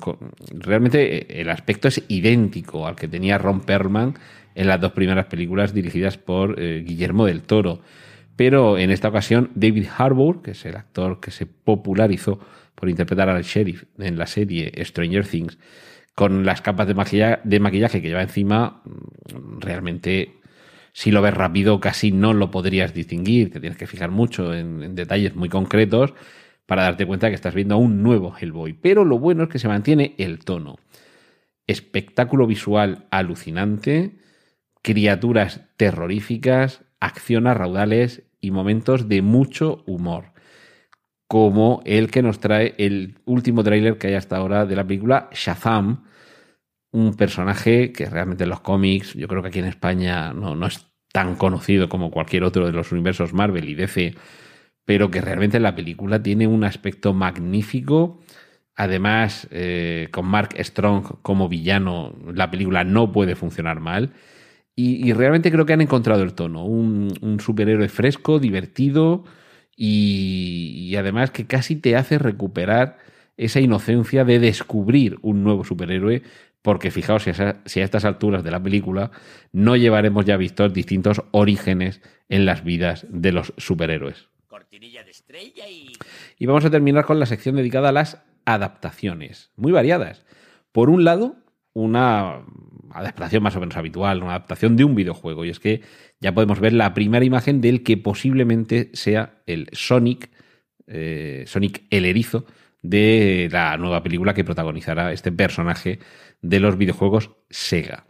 realmente 0.49 1.41
el 1.41 1.49
aspecto 1.49 1.89
es 1.89 2.03
idéntico 2.07 2.87
al 2.87 2.95
que 2.95 3.09
tenía 3.09 3.37
Ron 3.37 3.61
Perlman 3.61 4.13
en 4.55 4.67
las 4.67 4.79
dos 4.79 4.93
primeras 4.93 5.25
películas 5.25 5.73
dirigidas 5.73 6.17
por 6.17 6.57
eh, 6.57 6.83
Guillermo 6.85 7.25
del 7.25 7.41
Toro. 7.41 7.81
Pero 8.37 8.77
en 8.77 8.91
esta 8.91 9.09
ocasión 9.09 9.51
David 9.55 9.87
Harbour, 9.97 10.41
que 10.41 10.51
es 10.51 10.65
el 10.65 10.77
actor 10.77 11.19
que 11.19 11.31
se 11.31 11.45
popularizó 11.45 12.39
por 12.75 12.89
interpretar 12.89 13.27
al 13.27 13.43
sheriff 13.43 13.83
en 13.97 14.17
la 14.17 14.27
serie 14.27 14.71
Stranger 14.83 15.25
Things, 15.27 15.57
con 16.15 16.45
las 16.45 16.61
capas 16.61 16.87
de, 16.87 16.95
maquilla- 16.95 17.41
de 17.43 17.59
maquillaje 17.59 18.01
que 18.01 18.07
lleva 18.09 18.21
encima, 18.23 18.81
mm, 18.85 19.59
realmente 19.59 20.37
si 20.93 21.11
lo 21.11 21.21
ves 21.21 21.33
rápido 21.33 21.79
casi 21.79 22.11
no 22.11 22.33
lo 22.33 22.51
podrías 22.51 22.93
distinguir, 22.93 23.51
te 23.51 23.59
tienes 23.59 23.77
que 23.77 23.87
fijar 23.87 24.11
mucho 24.11 24.53
en, 24.53 24.81
en 24.83 24.95
detalles 24.95 25.35
muy 25.35 25.49
concretos 25.49 26.13
para 26.65 26.83
darte 26.83 27.05
cuenta 27.05 27.29
que 27.29 27.35
estás 27.35 27.53
viendo 27.53 27.75
a 27.75 27.77
un 27.77 28.01
nuevo 28.01 28.33
Hellboy. 28.39 28.73
Pero 28.73 29.05
lo 29.05 29.19
bueno 29.19 29.43
es 29.43 29.49
que 29.49 29.59
se 29.59 29.67
mantiene 29.67 30.15
el 30.17 30.39
tono. 30.39 30.77
Espectáculo 31.67 32.47
visual 32.47 33.07
alucinante, 33.11 34.17
criaturas 34.83 35.63
terroríficas, 35.77 36.83
acciones 36.99 37.57
raudales 37.57 38.23
y 38.41 38.51
momentos 38.51 39.09
de 39.09 39.21
mucho 39.23 39.83
humor. 39.87 40.34
Como 41.27 41.81
el 41.85 42.11
que 42.11 42.21
nos 42.21 42.39
trae 42.39 42.75
el 42.77 43.17
último 43.25 43.63
tráiler 43.63 43.97
que 43.97 44.07
hay 44.07 44.13
hasta 44.13 44.37
ahora 44.37 44.65
de 44.65 44.75
la 44.75 44.85
película 44.85 45.29
Shazam, 45.31 46.03
un 46.91 47.15
personaje 47.15 47.91
que 47.91 48.05
realmente 48.05 48.43
en 48.43 48.51
los 48.51 48.61
cómics, 48.61 49.13
yo 49.13 49.27
creo 49.27 49.41
que 49.41 49.49
aquí 49.49 49.59
en 49.59 49.65
España 49.65 50.33
no, 50.33 50.55
no 50.55 50.67
es 50.67 50.87
tan 51.11 51.35
conocido 51.35 51.89
como 51.89 52.11
cualquier 52.11 52.43
otro 52.43 52.65
de 52.65 52.71
los 52.73 52.91
universos 52.91 53.33
Marvel 53.33 53.69
y 53.69 53.75
DC, 53.75 54.15
pero 54.85 55.09
que 55.09 55.21
realmente 55.21 55.57
en 55.57 55.63
la 55.63 55.75
película 55.75 56.21
tiene 56.21 56.47
un 56.47 56.63
aspecto 56.63 57.13
magnífico. 57.13 58.19
Además, 58.75 59.47
eh, 59.51 60.09
con 60.11 60.25
Mark 60.25 60.55
Strong 60.59 61.21
como 61.21 61.49
villano, 61.49 62.13
la 62.33 62.51
película 62.51 62.83
no 62.83 63.11
puede 63.11 63.35
funcionar 63.35 63.79
mal. 63.79 64.11
Y, 64.77 65.13
realmente 65.13 65.51
creo 65.51 65.65
que 65.65 65.71
han 65.71 65.79
encontrado 65.79 66.21
el 66.23 66.33
tono. 66.33 66.65
Un, 66.65 67.13
un 67.21 67.39
superhéroe 67.39 67.87
fresco, 67.87 68.39
divertido 68.39 69.23
y, 69.75 70.87
y 70.89 70.95
además 70.95 71.31
que 71.31 71.45
casi 71.45 71.75
te 71.75 71.95
hace 71.95 72.17
recuperar 72.17 72.97
esa 73.37 73.59
inocencia 73.59 74.23
de 74.23 74.39
descubrir 74.39 75.17
un 75.21 75.43
nuevo 75.43 75.63
superhéroe. 75.63 76.23
Porque 76.61 76.89
fijaos, 76.89 77.23
si 77.23 77.29
a, 77.29 77.61
si 77.65 77.81
a 77.81 77.83
estas 77.83 78.05
alturas 78.05 78.43
de 78.43 78.49
la 78.49 78.61
película 78.61 79.11
no 79.51 79.75
llevaremos 79.75 80.25
ya 80.25 80.35
vistos 80.35 80.73
distintos 80.73 81.21
orígenes 81.29 82.01
en 82.27 82.45
las 82.45 82.63
vidas 82.63 83.05
de 83.09 83.31
los 83.31 83.53
superhéroes. 83.57 84.29
Cortinilla 84.47 85.03
de 85.03 85.11
estrella 85.11 85.69
y... 85.69 85.91
Y 86.39 86.45
vamos 86.47 86.65
a 86.65 86.71
terminar 86.71 87.05
con 87.05 87.19
la 87.19 87.27
sección 87.27 87.55
dedicada 87.55 87.89
a 87.89 87.91
las 87.91 88.23
adaptaciones, 88.45 89.51
muy 89.55 89.71
variadas. 89.71 90.25
Por 90.71 90.89
un 90.89 91.03
lado, 91.03 91.35
una 91.73 92.43
adaptación 92.91 93.43
más 93.43 93.55
o 93.55 93.59
menos 93.59 93.77
habitual, 93.77 94.23
una 94.23 94.31
adaptación 94.31 94.75
de 94.75 94.83
un 94.83 94.95
videojuego, 94.95 95.45
y 95.45 95.49
es 95.49 95.59
que 95.59 95.81
ya 96.19 96.33
podemos 96.33 96.59
ver 96.59 96.73
la 96.73 96.93
primera 96.93 97.25
imagen 97.25 97.61
del 97.61 97.83
que 97.83 97.97
posiblemente 97.97 98.89
sea 98.93 99.41
el 99.45 99.69
Sonic, 99.73 100.29
eh, 100.87 101.43
Sonic 101.47 101.83
el 101.89 102.05
erizo, 102.05 102.45
de 102.81 103.49
la 103.51 103.77
nueva 103.77 104.03
película 104.03 104.33
que 104.33 104.43
protagonizará 104.43 105.11
este 105.11 105.31
personaje 105.31 105.99
de 106.41 106.59
los 106.59 106.77
videojuegos 106.77 107.31
Sega. 107.49 108.05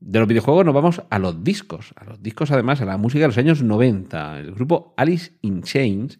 De 0.00 0.18
los 0.18 0.28
videojuegos 0.28 0.64
nos 0.64 0.74
vamos 0.74 1.02
a 1.08 1.18
los 1.18 1.42
discos, 1.42 1.94
a 1.96 2.04
los 2.04 2.22
discos 2.22 2.50
además, 2.50 2.80
a 2.80 2.84
la 2.84 2.96
música 2.96 3.22
de 3.22 3.28
los 3.28 3.38
años 3.38 3.62
90. 3.62 4.40
El 4.40 4.52
grupo 4.52 4.94
Alice 4.96 5.32
in 5.42 5.62
Chains 5.62 6.18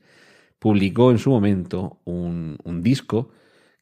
publicó 0.59 1.11
en 1.11 1.19
su 1.19 1.31
momento 1.31 2.01
un, 2.05 2.57
un 2.65 2.83
disco 2.83 3.31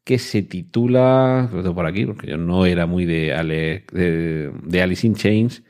que 0.04 0.18
se 0.18 0.42
titula, 0.42 1.48
lo 1.52 1.62
tengo 1.62 1.74
por 1.74 1.86
aquí 1.86 2.04
porque 2.06 2.28
yo 2.28 2.36
no 2.36 2.66
era 2.66 2.86
muy 2.86 3.06
de, 3.06 3.82
de, 3.92 4.52
de 4.62 4.82
Alice 4.82 5.06
in 5.06 5.14
Chains, 5.14 5.62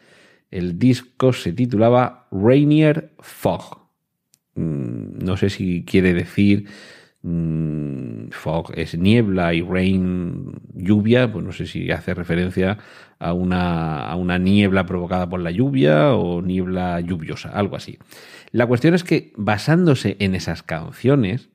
el 0.51 0.79
disco 0.79 1.33
se 1.33 1.53
titulaba 1.53 2.29
Rainier 2.31 3.13
Fog. 3.21 3.89
Mm, 4.55 5.25
No 5.25 5.37
sé 5.37 5.51
si 5.51 5.85
quiere 5.85 6.15
decir 6.15 6.67
mm, 7.23 8.29
fog 8.31 8.73
es 8.77 8.97
niebla 8.99 9.55
y 9.55 9.63
rain 9.63 10.53
lluvia, 10.75 11.31
pues 11.33 11.45
no 11.45 11.53
sé 11.53 11.67
si 11.67 11.91
hace 11.91 12.15
referencia 12.15 12.79
a 13.19 13.33
una, 13.33 14.07
a 14.07 14.17
una 14.17 14.39
niebla 14.39 14.87
provocada 14.87 15.29
por 15.29 15.41
la 15.41 15.51
lluvia 15.51 16.15
o 16.15 16.43
niebla 16.43 17.01
lluviosa, 17.01 17.51
algo 17.51 17.77
así. 17.77 17.99
La 18.53 18.67
cuestión 18.67 18.95
es 18.95 19.05
que 19.05 19.33
basándose 19.37 20.17
en 20.21 20.35
esas 20.35 20.63
canciones, 20.63 21.51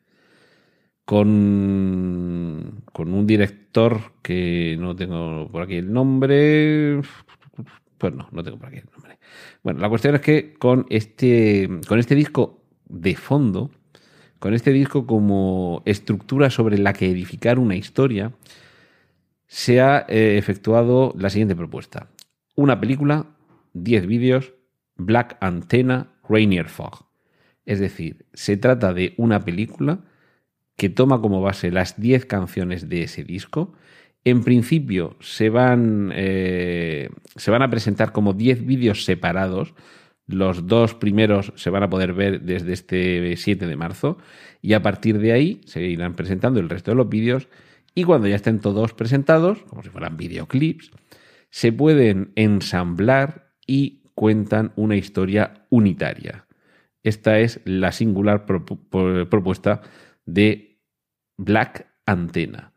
con, 1.09 2.83
con 2.93 3.15
un 3.15 3.25
director 3.25 3.99
que 4.21 4.77
no 4.79 4.95
tengo 4.95 5.49
por 5.51 5.63
aquí 5.63 5.77
el 5.77 5.91
nombre, 5.91 7.01
pues 7.97 8.13
no, 8.13 8.29
no 8.31 8.43
tengo 8.43 8.59
por 8.59 8.67
aquí 8.67 8.77
el 8.77 8.87
nombre. 8.93 9.17
Bueno, 9.63 9.79
la 9.79 9.89
cuestión 9.89 10.13
es 10.13 10.21
que 10.21 10.53
con 10.53 10.85
este, 10.91 11.67
con 11.87 11.97
este 11.97 12.13
disco 12.13 12.61
de 12.85 13.15
fondo, 13.15 13.71
con 14.37 14.53
este 14.53 14.71
disco 14.71 15.07
como 15.07 15.81
estructura 15.85 16.51
sobre 16.51 16.77
la 16.77 16.93
que 16.93 17.09
edificar 17.09 17.57
una 17.57 17.75
historia, 17.75 18.31
se 19.47 19.81
ha 19.81 20.05
eh, 20.07 20.37
efectuado 20.37 21.15
la 21.17 21.31
siguiente 21.31 21.55
propuesta. 21.55 22.11
Una 22.53 22.79
película, 22.79 23.25
10 23.73 24.05
vídeos, 24.05 24.53
Black 24.95 25.37
Antenna, 25.41 26.13
Rainier 26.29 26.69
Fog. 26.69 27.07
Es 27.65 27.79
decir, 27.79 28.27
se 28.31 28.57
trata 28.57 28.93
de 28.93 29.15
una 29.17 29.43
película 29.43 30.03
que 30.79 30.89
toma 30.89 31.21
como 31.21 31.41
base 31.41 31.71
las 31.71 31.99
10 31.99 32.25
canciones 32.25 32.87
de 32.87 33.03
ese 33.03 33.25
disco. 33.25 33.73
En 34.23 34.43
principio 34.43 35.17
se 35.19 35.49
van, 35.49 36.11
eh, 36.15 37.09
se 37.35 37.51
van 37.51 37.61
a 37.61 37.69
presentar 37.69 38.13
como 38.13 38.33
10 38.33 38.65
vídeos 38.65 39.03
separados. 39.03 39.75
Los 40.25 40.67
dos 40.67 40.95
primeros 40.95 41.51
se 41.57 41.69
van 41.69 41.83
a 41.83 41.89
poder 41.89 42.13
ver 42.13 42.41
desde 42.41 42.71
este 42.71 43.35
7 43.35 43.67
de 43.67 43.75
marzo 43.75 44.17
y 44.61 44.71
a 44.71 44.81
partir 44.81 45.19
de 45.19 45.33
ahí 45.33 45.61
se 45.65 45.83
irán 45.83 46.15
presentando 46.15 46.61
el 46.61 46.69
resto 46.69 46.91
de 46.91 46.95
los 46.95 47.09
vídeos 47.09 47.49
y 47.93 48.05
cuando 48.05 48.29
ya 48.29 48.35
estén 48.37 48.59
todos 48.59 48.93
presentados, 48.93 49.63
como 49.63 49.83
si 49.83 49.89
fueran 49.89 50.15
videoclips, 50.15 50.91
se 51.49 51.73
pueden 51.73 52.31
ensamblar 52.35 53.51
y 53.67 54.03
cuentan 54.15 54.71
una 54.77 54.95
historia 54.95 55.65
unitaria. 55.69 56.45
Esta 57.03 57.39
es 57.39 57.59
la 57.65 57.91
singular 57.91 58.45
propuesta 58.45 59.81
de 60.25 60.68
Black 61.39 61.87
Antena. 62.05 62.73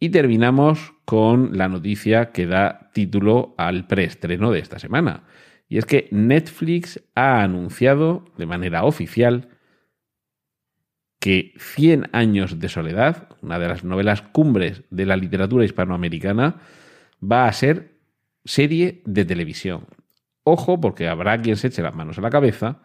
Y 0.00 0.08
terminamos 0.08 0.94
con 1.04 1.56
la 1.56 1.68
noticia 1.68 2.32
que 2.32 2.46
da 2.46 2.90
título 2.92 3.54
al 3.56 3.86
preestreno 3.86 4.50
de 4.50 4.58
esta 4.58 4.78
semana. 4.78 5.24
Y 5.68 5.78
es 5.78 5.86
que 5.86 6.08
Netflix 6.10 7.00
ha 7.14 7.42
anunciado 7.42 8.24
de 8.36 8.46
manera 8.46 8.84
oficial 8.84 9.48
que 11.20 11.52
100 11.58 12.08
años 12.12 12.58
de 12.58 12.68
soledad, 12.68 13.28
una 13.42 13.58
de 13.58 13.68
las 13.68 13.84
novelas 13.84 14.22
cumbres 14.22 14.82
de 14.90 15.06
la 15.06 15.16
literatura 15.16 15.64
hispanoamericana, 15.64 16.56
va 17.22 17.46
a 17.46 17.52
ser 17.52 18.00
serie 18.44 19.02
de 19.04 19.24
televisión. 19.24 19.86
Ojo, 20.42 20.80
porque 20.80 21.06
habrá 21.06 21.40
quien 21.40 21.56
se 21.56 21.68
eche 21.68 21.82
las 21.82 21.94
manos 21.94 22.18
a 22.18 22.22
la 22.22 22.30
cabeza, 22.30 22.82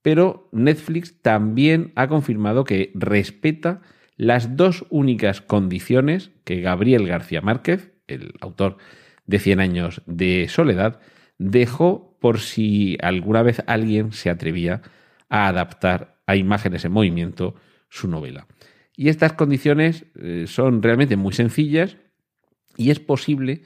pero 0.00 0.48
Netflix 0.52 1.20
también 1.20 1.92
ha 1.96 2.08
confirmado 2.08 2.64
que 2.64 2.92
respeta 2.94 3.82
las 4.22 4.56
dos 4.56 4.86
únicas 4.88 5.40
condiciones 5.40 6.30
que 6.44 6.60
Gabriel 6.60 7.08
García 7.08 7.40
Márquez, 7.40 7.90
el 8.06 8.34
autor 8.40 8.76
de 9.26 9.40
Cien 9.40 9.58
años 9.58 10.00
de 10.06 10.46
soledad, 10.48 11.00
dejó 11.38 12.16
por 12.20 12.38
si 12.38 12.96
alguna 13.02 13.42
vez 13.42 13.64
alguien 13.66 14.12
se 14.12 14.30
atrevía 14.30 14.80
a 15.28 15.48
adaptar 15.48 16.22
a 16.28 16.36
imágenes 16.36 16.84
en 16.84 16.92
movimiento 16.92 17.56
su 17.88 18.06
novela. 18.06 18.46
Y 18.96 19.08
estas 19.08 19.32
condiciones 19.32 20.06
eh, 20.14 20.44
son 20.46 20.84
realmente 20.84 21.16
muy 21.16 21.32
sencillas 21.32 21.96
y 22.76 22.92
es 22.92 23.00
posible 23.00 23.62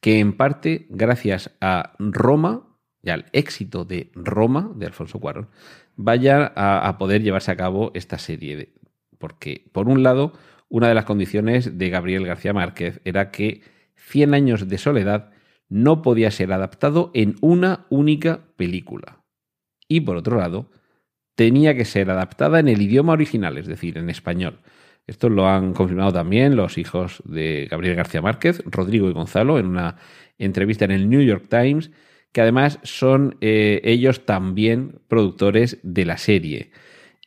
que 0.00 0.20
en 0.20 0.36
parte 0.36 0.86
gracias 0.88 1.50
a 1.60 1.94
Roma 1.98 2.78
y 3.02 3.10
al 3.10 3.26
éxito 3.32 3.84
de 3.84 4.12
Roma 4.14 4.70
de 4.76 4.86
Alfonso 4.86 5.18
Cuarón 5.18 5.48
vaya 5.96 6.52
a, 6.54 6.96
poder 6.96 7.22
llevarse 7.22 7.50
a 7.50 7.56
cabo 7.56 7.90
esta 7.94 8.18
serie. 8.18 8.74
Porque, 9.18 9.64
por 9.72 9.88
un 9.88 10.02
lado, 10.02 10.32
una 10.68 10.88
de 10.88 10.94
las 10.94 11.04
condiciones 11.04 11.78
de 11.78 11.90
Gabriel 11.90 12.26
García 12.26 12.52
Márquez 12.52 13.00
era 13.04 13.30
que 13.30 13.62
Cien 14.06 14.34
años 14.34 14.68
de 14.68 14.78
soledad 14.78 15.30
no 15.68 16.00
podía 16.00 16.30
ser 16.30 16.52
adaptado 16.52 17.10
en 17.12 17.34
una 17.40 17.86
única 17.88 18.46
película. 18.56 19.24
Y 19.88 20.02
por 20.02 20.16
otro 20.16 20.36
lado, 20.36 20.70
tenía 21.34 21.74
que 21.74 21.84
ser 21.84 22.08
adaptada 22.10 22.60
en 22.60 22.68
el 22.68 22.80
idioma 22.80 23.14
original, 23.14 23.58
es 23.58 23.66
decir, 23.66 23.98
en 23.98 24.08
español. 24.08 24.60
Esto 25.08 25.28
lo 25.28 25.48
han 25.48 25.72
confirmado 25.72 26.12
también 26.12 26.54
los 26.54 26.78
hijos 26.78 27.20
de 27.24 27.66
Gabriel 27.68 27.96
García 27.96 28.22
Márquez, 28.22 28.62
Rodrigo 28.66 29.08
y 29.08 29.12
Gonzalo, 29.12 29.58
en 29.58 29.66
una 29.66 29.96
entrevista 30.38 30.84
en 30.84 30.92
el 30.92 31.08
New 31.08 31.22
York 31.22 31.46
Times, 31.48 31.90
que 32.30 32.42
además 32.42 32.78
son 32.84 33.38
eh, 33.40 33.80
ellos 33.82 34.24
también 34.24 35.00
productores 35.08 35.78
de 35.82 36.04
la 36.04 36.16
serie. 36.16 36.70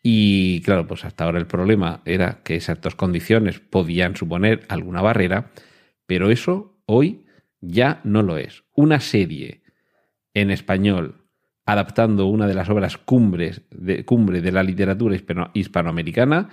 Y 0.02 0.62
claro, 0.62 0.88
pues 0.88 1.04
hasta 1.06 1.26
ahora 1.26 1.40
el 1.40 1.48
problema 1.48 2.02
era 2.06 2.42
que 2.44 2.56
esas 2.56 2.80
dos 2.82 2.96
condiciones 2.96 3.60
podían 3.60 4.16
suponer 4.16 4.66
alguna 4.70 5.02
barrera, 5.02 5.52
pero 6.06 6.32
eso 6.32 6.82
hoy 6.86 7.26
ya 7.62 8.00
no 8.04 8.24
lo 8.24 8.38
es. 8.38 8.64
Una 8.76 9.00
serie 9.00 9.64
en 10.34 10.52
español 10.52 11.20
adaptando 11.66 12.26
una 12.26 12.48
de 12.48 12.56
las 12.56 12.70
obras 12.70 12.98
cumbres 12.98 13.62
de, 13.70 14.04
cumbre 14.04 14.42
de 14.42 14.52
la 14.52 14.64
literatura 14.64 15.16
hispanoamericana, 15.54 16.50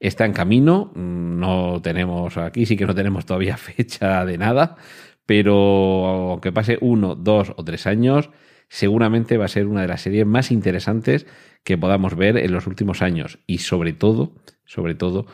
está 0.00 0.24
en 0.24 0.32
camino. 0.32 0.90
No 0.96 1.80
tenemos, 1.82 2.36
aquí 2.36 2.66
sí 2.66 2.76
que 2.76 2.86
no 2.86 2.94
tenemos 2.94 3.26
todavía 3.26 3.56
fecha 3.58 4.24
de 4.24 4.38
nada, 4.38 4.76
pero 5.24 6.32
aunque 6.32 6.50
pase 6.50 6.78
uno, 6.80 7.14
dos 7.14 7.52
o 7.56 7.64
tres 7.64 7.86
años, 7.86 8.30
seguramente 8.68 9.36
va 9.36 9.44
a 9.46 9.48
ser 9.48 9.66
una 9.66 9.82
de 9.82 9.88
las 9.88 10.02
series 10.02 10.26
más 10.26 10.50
interesantes 10.50 11.26
que 11.64 11.78
podamos 11.78 12.16
ver 12.16 12.36
en 12.36 12.52
los 12.52 12.66
últimos 12.66 13.02
años. 13.02 13.38
Y 13.46 13.58
sobre 13.58 13.92
todo, 13.92 14.34
sobre 14.64 14.94
todo, 14.94 15.26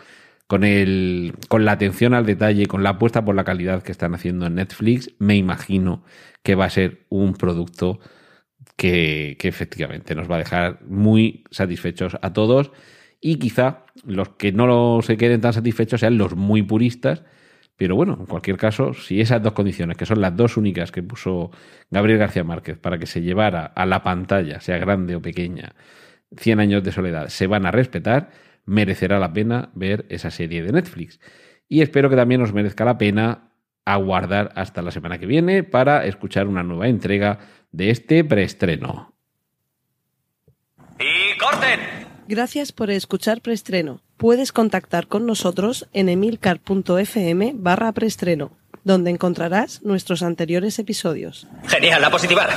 con, 0.46 0.64
el, 0.64 1.34
con 1.48 1.64
la 1.64 1.72
atención 1.72 2.14
al 2.14 2.26
detalle, 2.26 2.66
con 2.66 2.82
la 2.82 2.90
apuesta 2.90 3.24
por 3.24 3.34
la 3.34 3.44
calidad 3.44 3.82
que 3.82 3.92
están 3.92 4.14
haciendo 4.14 4.46
en 4.46 4.56
Netflix, 4.56 5.10
me 5.18 5.36
imagino 5.36 6.04
que 6.42 6.54
va 6.54 6.66
a 6.66 6.70
ser 6.70 7.06
un 7.08 7.34
producto 7.34 8.00
que, 8.76 9.36
efectivamente 9.40 10.14
nos 10.14 10.30
va 10.30 10.36
a 10.36 10.38
dejar 10.38 10.80
muy 10.86 11.44
satisfechos 11.50 12.16
a 12.20 12.32
todos 12.32 12.72
y 13.20 13.36
quizá 13.36 13.84
los 14.04 14.30
que 14.30 14.52
no 14.52 15.00
se 15.02 15.16
queden 15.16 15.40
tan 15.40 15.52
satisfechos 15.52 16.00
sean 16.00 16.18
los 16.18 16.34
muy 16.34 16.62
puristas, 16.62 17.22
pero 17.76 17.96
bueno, 17.96 18.16
en 18.20 18.26
cualquier 18.26 18.56
caso, 18.56 18.94
si 18.94 19.20
esas 19.20 19.42
dos 19.42 19.52
condiciones, 19.52 19.96
que 19.96 20.06
son 20.06 20.20
las 20.20 20.36
dos 20.36 20.56
únicas 20.56 20.92
que 20.92 21.02
puso 21.02 21.50
Gabriel 21.90 22.18
García 22.18 22.44
Márquez 22.44 22.78
para 22.78 22.98
que 22.98 23.06
se 23.06 23.22
llevara 23.22 23.64
a 23.64 23.86
la 23.86 24.02
pantalla, 24.02 24.60
sea 24.60 24.78
grande 24.78 25.16
o 25.16 25.22
pequeña, 25.22 25.74
100 26.36 26.60
años 26.60 26.84
de 26.84 26.92
soledad, 26.92 27.28
se 27.28 27.46
van 27.46 27.66
a 27.66 27.70
respetar, 27.70 28.30
merecerá 28.64 29.18
la 29.18 29.32
pena 29.32 29.70
ver 29.74 30.06
esa 30.08 30.30
serie 30.30 30.62
de 30.62 30.72
Netflix. 30.72 31.20
Y 31.68 31.80
espero 31.80 32.10
que 32.10 32.16
también 32.16 32.42
os 32.42 32.52
merezca 32.52 32.84
la 32.84 32.98
pena 32.98 33.52
aguardar 33.84 34.52
hasta 34.54 34.82
la 34.82 34.90
semana 34.90 35.18
que 35.18 35.26
viene 35.26 35.64
para 35.64 36.06
escuchar 36.06 36.46
una 36.46 36.62
nueva 36.62 36.88
entrega 36.88 37.38
de 37.72 37.90
este 37.90 38.24
preestreno. 38.24 39.14
¡Y 40.98 41.36
corten! 41.38 42.01
Gracias 42.32 42.72
por 42.72 42.90
escuchar 42.90 43.42
preestreno. 43.42 44.00
Puedes 44.16 44.52
contactar 44.52 45.06
con 45.06 45.26
nosotros 45.26 45.86
en 45.92 46.08
emilcar.fm 46.08 47.52
barra 47.56 47.92
preestreno, 47.92 48.52
donde 48.84 49.10
encontrarás 49.10 49.82
nuestros 49.82 50.22
anteriores 50.22 50.78
episodios. 50.78 51.46
Genial, 51.66 52.00
la 52.00 52.10
positivar. 52.10 52.48